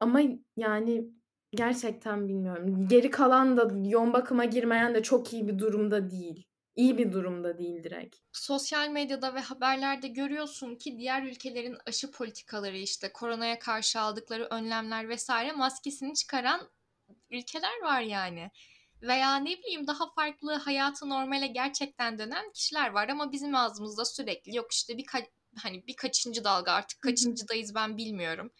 Ama 0.00 0.20
yani 0.56 1.04
gerçekten 1.52 2.28
bilmiyorum. 2.28 2.88
Geri 2.88 3.10
kalan 3.10 3.56
da 3.56 3.88
yoğun 3.88 4.12
bakıma 4.12 4.44
girmeyen 4.44 4.94
de 4.94 5.02
çok 5.02 5.32
iyi 5.32 5.48
bir 5.48 5.58
durumda 5.58 6.10
değil. 6.10 6.46
İyi 6.76 6.98
bir 6.98 7.12
durumda 7.12 7.58
değil 7.58 7.84
direkt. 7.84 8.16
Sosyal 8.32 8.88
medyada 8.88 9.34
ve 9.34 9.40
haberlerde 9.40 10.08
görüyorsun 10.08 10.76
ki 10.76 10.98
diğer 10.98 11.22
ülkelerin 11.22 11.76
aşı 11.86 12.10
politikaları 12.10 12.76
işte 12.76 13.12
koronaya 13.12 13.58
karşı 13.58 14.00
aldıkları 14.00 14.44
önlemler 14.44 15.08
vesaire 15.08 15.52
maskesini 15.52 16.14
çıkaran 16.14 16.60
ülkeler 17.30 17.82
var 17.82 18.00
yani. 18.00 18.50
Veya 19.02 19.36
ne 19.36 19.50
bileyim 19.50 19.86
daha 19.86 20.12
farklı 20.12 20.52
hayatı 20.52 21.08
normale 21.08 21.46
gerçekten 21.46 22.18
dönen 22.18 22.52
kişiler 22.52 22.90
var 22.90 23.08
ama 23.08 23.32
bizim 23.32 23.54
ağzımızda 23.54 24.04
sürekli 24.04 24.56
yok 24.56 24.72
işte 24.72 24.98
bir 24.98 25.06
hani 25.56 25.86
bir 25.86 25.96
kaçıncı 25.96 26.44
dalga 26.44 26.72
artık 26.72 27.02
kaçıncıdayız 27.02 27.74
ben 27.74 27.96
bilmiyorum. 27.96 28.50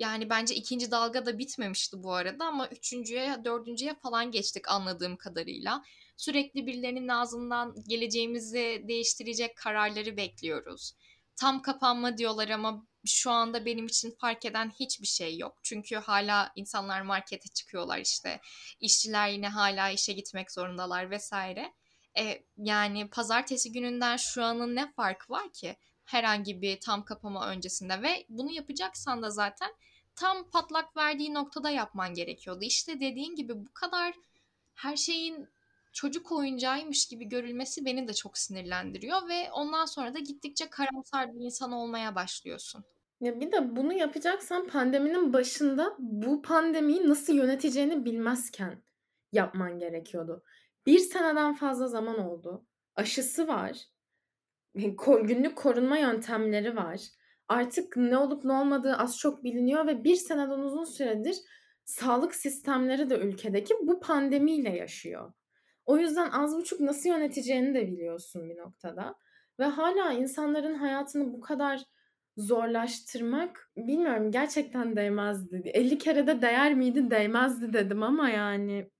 Yani 0.00 0.30
bence 0.30 0.54
ikinci 0.54 0.90
dalga 0.90 1.26
da 1.26 1.38
bitmemişti 1.38 2.02
bu 2.02 2.14
arada 2.14 2.44
ama 2.44 2.68
üçüncüye, 2.68 3.44
dördüncüye 3.44 3.94
falan 3.94 4.30
geçtik 4.30 4.70
anladığım 4.70 5.16
kadarıyla. 5.16 5.82
Sürekli 6.16 6.66
birilerinin 6.66 7.08
ağzından 7.08 7.74
geleceğimizi 7.88 8.84
değiştirecek 8.88 9.56
kararları 9.56 10.16
bekliyoruz. 10.16 10.92
Tam 11.36 11.62
kapanma 11.62 12.18
diyorlar 12.18 12.48
ama 12.48 12.86
şu 13.06 13.30
anda 13.30 13.64
benim 13.64 13.86
için 13.86 14.16
fark 14.20 14.44
eden 14.44 14.70
hiçbir 14.70 15.06
şey 15.06 15.38
yok. 15.38 15.58
Çünkü 15.62 15.96
hala 15.96 16.52
insanlar 16.56 17.02
markete 17.02 17.48
çıkıyorlar 17.48 17.98
işte. 17.98 18.40
İşçiler 18.80 19.28
yine 19.28 19.48
hala 19.48 19.90
işe 19.90 20.12
gitmek 20.12 20.52
zorundalar 20.52 21.10
vesaire. 21.10 21.72
E, 22.18 22.44
yani 22.56 23.10
pazartesi 23.10 23.72
gününden 23.72 24.16
şu 24.16 24.44
anın 24.44 24.76
ne 24.76 24.92
farkı 24.92 25.32
var 25.32 25.52
ki? 25.52 25.76
Herhangi 26.04 26.62
bir 26.62 26.80
tam 26.80 27.04
kapama 27.04 27.48
öncesinde 27.48 28.02
ve 28.02 28.26
bunu 28.28 28.52
yapacaksan 28.52 29.22
da 29.22 29.30
zaten 29.30 29.70
tam 30.20 30.50
patlak 30.50 30.96
verdiği 30.96 31.34
noktada 31.34 31.70
yapman 31.70 32.14
gerekiyordu. 32.14 32.60
İşte 32.62 33.00
dediğin 33.00 33.34
gibi 33.34 33.52
bu 33.56 33.72
kadar 33.74 34.14
her 34.74 34.96
şeyin 34.96 35.48
çocuk 35.92 36.32
oyuncağıymış 36.32 37.08
gibi 37.08 37.24
görülmesi 37.24 37.84
beni 37.84 38.08
de 38.08 38.14
çok 38.14 38.38
sinirlendiriyor 38.38 39.28
ve 39.28 39.50
ondan 39.52 39.84
sonra 39.84 40.14
da 40.14 40.18
gittikçe 40.18 40.70
karamsar 40.70 41.34
bir 41.34 41.44
insan 41.44 41.72
olmaya 41.72 42.14
başlıyorsun. 42.14 42.84
Ya 43.20 43.40
bir 43.40 43.52
de 43.52 43.76
bunu 43.76 43.92
yapacaksan 43.92 44.66
pandeminin 44.66 45.32
başında 45.32 45.96
bu 45.98 46.42
pandemiyi 46.42 47.08
nasıl 47.08 47.34
yöneteceğini 47.34 48.04
bilmezken 48.04 48.82
yapman 49.32 49.78
gerekiyordu. 49.78 50.42
Bir 50.86 50.98
seneden 50.98 51.54
fazla 51.54 51.88
zaman 51.88 52.18
oldu. 52.18 52.66
Aşısı 52.96 53.48
var. 53.48 53.78
Günlük 55.24 55.56
korunma 55.56 55.98
yöntemleri 55.98 56.76
var 56.76 57.00
artık 57.50 57.96
ne 57.96 58.18
olup 58.18 58.44
ne 58.44 58.52
olmadığı 58.52 58.96
az 58.96 59.18
çok 59.18 59.44
biliniyor 59.44 59.86
ve 59.86 60.04
bir 60.04 60.16
seneden 60.16 60.58
uzun 60.58 60.84
süredir 60.84 61.36
sağlık 61.84 62.34
sistemleri 62.34 63.10
de 63.10 63.18
ülkedeki 63.18 63.74
bu 63.82 64.00
pandemiyle 64.00 64.76
yaşıyor. 64.76 65.32
O 65.86 65.98
yüzden 65.98 66.30
az 66.30 66.56
buçuk 66.56 66.80
nasıl 66.80 67.08
yöneteceğini 67.08 67.74
de 67.74 67.86
biliyorsun 67.86 68.50
bir 68.50 68.56
noktada. 68.56 69.14
Ve 69.58 69.64
hala 69.64 70.12
insanların 70.12 70.74
hayatını 70.74 71.32
bu 71.32 71.40
kadar 71.40 71.82
zorlaştırmak 72.36 73.70
bilmiyorum 73.76 74.30
gerçekten 74.32 74.96
değmezdi. 74.96 75.62
50 75.64 75.98
kere 75.98 76.26
de 76.26 76.42
değer 76.42 76.74
miydi 76.74 77.10
değmezdi 77.10 77.72
dedim 77.72 78.02
ama 78.02 78.30
yani 78.30 78.90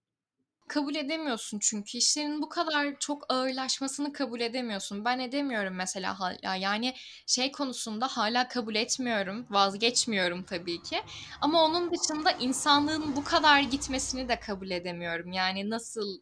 kabul 0.70 0.94
edemiyorsun 0.94 1.58
çünkü 1.58 1.98
işlerin 1.98 2.42
bu 2.42 2.48
kadar 2.48 2.98
çok 2.98 3.32
ağırlaşmasını 3.32 4.12
kabul 4.12 4.40
edemiyorsun. 4.40 5.04
Ben 5.04 5.18
edemiyorum 5.18 5.74
mesela 5.74 6.20
hala. 6.20 6.54
Yani 6.54 6.94
şey 7.26 7.52
konusunda 7.52 8.08
hala 8.08 8.48
kabul 8.48 8.74
etmiyorum. 8.74 9.46
Vazgeçmiyorum 9.50 10.42
tabii 10.42 10.82
ki. 10.82 11.02
Ama 11.40 11.64
onun 11.64 11.90
dışında 11.92 12.30
insanlığın 12.32 13.16
bu 13.16 13.24
kadar 13.24 13.60
gitmesini 13.60 14.28
de 14.28 14.40
kabul 14.40 14.70
edemiyorum. 14.70 15.32
Yani 15.32 15.70
nasıl 15.70 16.20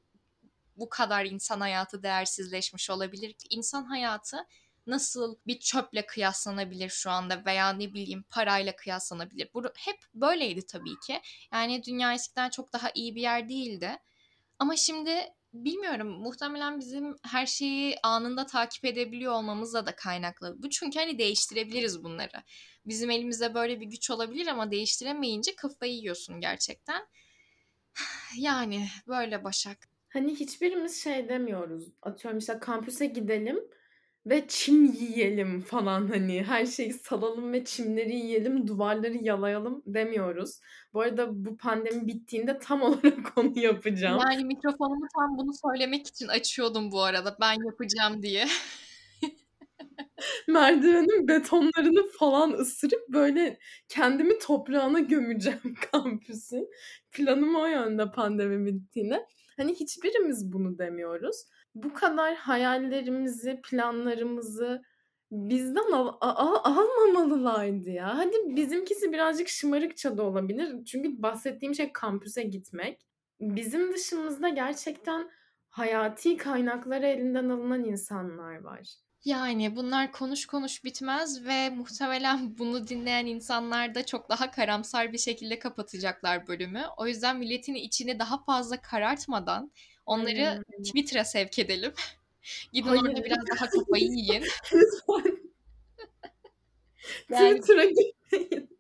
bu 0.76 0.88
kadar 0.88 1.24
insan 1.24 1.60
hayatı 1.60 2.02
değersizleşmiş 2.02 2.90
olabilir 2.90 3.32
ki? 3.32 3.46
İnsan 3.50 3.84
hayatı 3.84 4.46
nasıl 4.86 5.36
bir 5.46 5.58
çöple 5.58 6.06
kıyaslanabilir 6.06 6.88
şu 6.88 7.10
anda 7.10 7.44
veya 7.46 7.72
ne 7.72 7.94
bileyim 7.94 8.24
parayla 8.30 8.76
kıyaslanabilir. 8.76 9.50
Bu 9.54 9.64
hep 9.76 9.98
böyleydi 10.14 10.66
tabii 10.66 10.98
ki. 11.06 11.20
Yani 11.52 11.82
dünya 11.84 12.14
eskiden 12.14 12.50
çok 12.50 12.72
daha 12.72 12.90
iyi 12.94 13.14
bir 13.14 13.20
yer 13.20 13.48
değildi. 13.48 13.98
Ama 14.58 14.76
şimdi 14.76 15.10
bilmiyorum 15.52 16.08
muhtemelen 16.08 16.78
bizim 16.78 17.16
her 17.22 17.46
şeyi 17.46 17.96
anında 18.02 18.46
takip 18.46 18.84
edebiliyor 18.84 19.32
olmamızla 19.32 19.86
da 19.86 19.96
kaynaklı. 19.96 20.54
Bu 20.58 20.70
çünkü 20.70 20.98
hani 20.98 21.18
değiştirebiliriz 21.18 22.04
bunları. 22.04 22.42
Bizim 22.86 23.10
elimizde 23.10 23.54
böyle 23.54 23.80
bir 23.80 23.86
güç 23.86 24.10
olabilir 24.10 24.46
ama 24.46 24.70
değiştiremeyince 24.70 25.56
kafayı 25.56 25.92
yiyorsun 25.92 26.40
gerçekten. 26.40 27.02
Yani 28.38 28.86
böyle 29.08 29.44
Başak. 29.44 29.78
Hani 30.08 30.34
hiçbirimiz 30.34 31.02
şey 31.02 31.28
demiyoruz. 31.28 31.88
Atıyorum 32.02 32.38
işte 32.38 32.58
kampüse 32.58 33.06
gidelim 33.06 33.58
ve 34.28 34.44
çim 34.48 34.84
yiyelim 34.84 35.60
falan 35.60 36.08
hani 36.08 36.42
her 36.42 36.66
şeyi 36.66 36.92
salalım 36.92 37.52
ve 37.52 37.64
çimleri 37.64 38.16
yiyelim, 38.16 38.66
duvarları 38.66 39.16
yalayalım 39.16 39.82
demiyoruz. 39.86 40.60
Bu 40.94 41.00
arada 41.00 41.44
bu 41.44 41.56
pandemi 41.56 42.06
bittiğinde 42.06 42.58
tam 42.58 42.82
olarak 42.88 43.38
onu 43.38 43.58
yapacağım. 43.58 44.20
Yani 44.30 44.44
mikrofonumu 44.44 45.06
tam 45.16 45.38
bunu 45.38 45.50
söylemek 45.66 46.06
için 46.06 46.28
açıyordum 46.28 46.92
bu 46.92 47.02
arada 47.02 47.36
ben 47.40 47.66
yapacağım 47.66 48.22
diye. 48.22 48.46
Merdivenin 50.48 51.28
betonlarını 51.28 52.10
falan 52.18 52.52
ısırıp 52.52 53.08
böyle 53.08 53.58
kendimi 53.88 54.38
toprağına 54.38 55.00
gömeceğim 55.00 55.74
kampüsün. 55.92 56.68
Planım 57.12 57.56
o 57.56 57.66
yönde 57.66 58.10
pandemi 58.10 58.66
bittiğinde. 58.66 59.26
Hani 59.56 59.74
hiçbirimiz 59.74 60.52
bunu 60.52 60.78
demiyoruz 60.78 61.44
bu 61.82 61.94
kadar 61.94 62.34
hayallerimizi, 62.34 63.60
planlarımızı 63.62 64.82
bizden 65.30 65.92
al, 65.92 66.16
al, 66.20 66.54
almamalılardı 66.64 67.90
ya. 67.90 68.18
Hadi 68.18 68.56
bizimkisi 68.56 69.12
birazcık 69.12 69.48
şımarıkça 69.48 70.18
da 70.18 70.22
olabilir. 70.22 70.84
Çünkü 70.84 71.22
bahsettiğim 71.22 71.74
şey 71.74 71.92
kampüse 71.92 72.42
gitmek. 72.42 73.06
Bizim 73.40 73.94
dışımızda 73.94 74.48
gerçekten 74.48 75.30
hayati 75.68 76.36
kaynakları 76.36 77.06
elinden 77.06 77.48
alınan 77.48 77.84
insanlar 77.84 78.60
var. 78.60 78.94
Yani 79.24 79.76
bunlar 79.76 80.12
konuş 80.12 80.46
konuş 80.46 80.84
bitmez 80.84 81.46
ve 81.46 81.70
muhtemelen 81.70 82.58
bunu 82.58 82.88
dinleyen 82.88 83.26
insanlar 83.26 83.94
da 83.94 84.06
çok 84.06 84.28
daha 84.28 84.50
karamsar 84.50 85.12
bir 85.12 85.18
şekilde 85.18 85.58
kapatacaklar 85.58 86.46
bölümü. 86.46 86.82
O 86.96 87.06
yüzden 87.06 87.38
milletin 87.38 87.74
içini 87.74 88.18
daha 88.18 88.44
fazla 88.44 88.80
karartmadan 88.80 89.72
Onları 90.08 90.56
hmm. 90.56 90.82
Twitter'a 90.82 91.24
sevk 91.24 91.58
edelim. 91.58 91.92
Gidin 92.72 92.88
Hayır. 92.88 93.02
orada 93.02 93.24
biraz 93.24 93.38
daha 93.50 93.70
kafayı 93.70 94.04
yiyin. 94.04 94.44
yani, 97.30 97.60
Twitter'a 97.60 97.84
gitmeyin. 97.84 98.78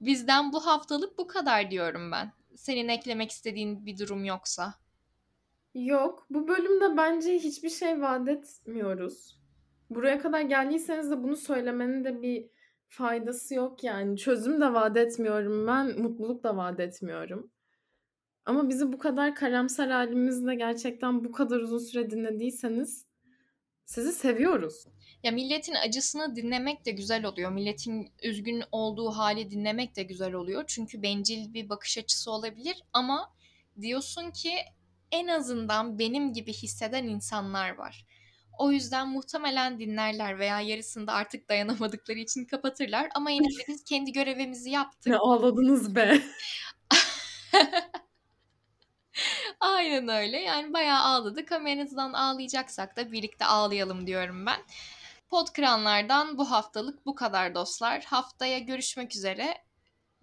Bizden 0.00 0.52
bu 0.52 0.66
haftalık 0.66 1.18
bu 1.18 1.26
kadar 1.26 1.70
diyorum 1.70 2.12
ben. 2.12 2.32
Senin 2.56 2.88
eklemek 2.88 3.30
istediğin 3.30 3.86
bir 3.86 3.98
durum 3.98 4.24
yoksa. 4.24 4.74
Yok. 5.74 6.26
Bu 6.30 6.48
bölümde 6.48 6.96
bence 6.96 7.34
hiçbir 7.34 7.70
şey 7.70 8.00
vaat 8.00 8.28
etmiyoruz. 8.28 9.40
Buraya 9.90 10.18
kadar 10.18 10.40
geldiyseniz 10.40 11.10
de 11.10 11.22
bunu 11.22 11.36
söylemenin 11.36 12.04
de 12.04 12.22
bir 12.22 12.46
faydası 12.88 13.54
yok 13.54 13.84
yani. 13.84 14.16
Çözüm 14.16 14.60
de 14.60 14.72
vaat 14.72 14.96
etmiyorum 14.96 15.66
ben. 15.66 16.00
Mutluluk 16.00 16.44
da 16.44 16.56
vaat 16.56 16.80
etmiyorum. 16.80 17.50
Ama 18.46 18.68
bizi 18.68 18.92
bu 18.92 18.98
kadar 18.98 19.34
karamsar 19.34 19.90
halimizle 19.90 20.54
gerçekten 20.54 21.24
bu 21.24 21.32
kadar 21.32 21.56
uzun 21.56 21.78
süre 21.78 22.10
dinlediyseniz 22.10 23.06
sizi 23.84 24.12
seviyoruz. 24.12 24.84
Ya 25.22 25.32
milletin 25.32 25.74
acısını 25.74 26.36
dinlemek 26.36 26.86
de 26.86 26.90
güzel 26.90 27.24
oluyor. 27.24 27.52
Milletin 27.52 28.12
üzgün 28.22 28.62
olduğu 28.72 29.10
hali 29.10 29.50
dinlemek 29.50 29.96
de 29.96 30.02
güzel 30.02 30.32
oluyor. 30.32 30.64
Çünkü 30.66 31.02
bencil 31.02 31.54
bir 31.54 31.68
bakış 31.68 31.98
açısı 31.98 32.30
olabilir 32.30 32.82
ama 32.92 33.32
diyorsun 33.80 34.30
ki 34.30 34.52
en 35.12 35.26
azından 35.26 35.98
benim 35.98 36.32
gibi 36.32 36.52
hisseden 36.52 37.04
insanlar 37.04 37.70
var. 37.74 38.06
O 38.58 38.72
yüzden 38.72 39.08
muhtemelen 39.08 39.78
dinlerler 39.78 40.38
veya 40.38 40.60
yarısında 40.60 41.12
artık 41.12 41.48
dayanamadıkları 41.48 42.18
için 42.18 42.44
kapatırlar. 42.44 43.08
Ama 43.14 43.30
yine 43.30 43.46
de 43.46 43.62
biz 43.68 43.84
kendi 43.84 44.12
görevimizi 44.12 44.70
yaptık. 44.70 45.06
Ne 45.06 45.16
ağladınız 45.16 45.94
be. 45.94 46.22
Aynen 49.60 50.08
öyle. 50.08 50.40
Yani 50.40 50.72
bayağı 50.72 51.00
ağladık 51.00 51.52
ama 51.52 51.68
ağlayacaksak 52.18 52.96
da 52.96 53.12
birlikte 53.12 53.44
ağlayalım 53.44 54.06
diyorum 54.06 54.46
ben. 54.46 54.60
Podkranlardan 55.30 56.38
bu 56.38 56.50
haftalık 56.50 57.06
bu 57.06 57.14
kadar 57.14 57.54
dostlar. 57.54 58.04
Haftaya 58.04 58.58
görüşmek 58.58 59.16
üzere. 59.16 59.54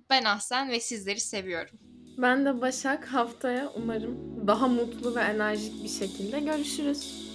Ben 0.10 0.24
Ahsen 0.24 0.70
ve 0.70 0.80
sizleri 0.80 1.20
seviyorum. 1.20 1.80
Ben 2.18 2.46
de 2.46 2.62
Başak 2.62 3.06
haftaya 3.06 3.72
umarım 3.76 4.48
daha 4.48 4.68
mutlu 4.68 5.16
ve 5.16 5.22
enerjik 5.22 5.84
bir 5.84 5.90
şekilde 5.90 6.40
görüşürüz. 6.40 7.27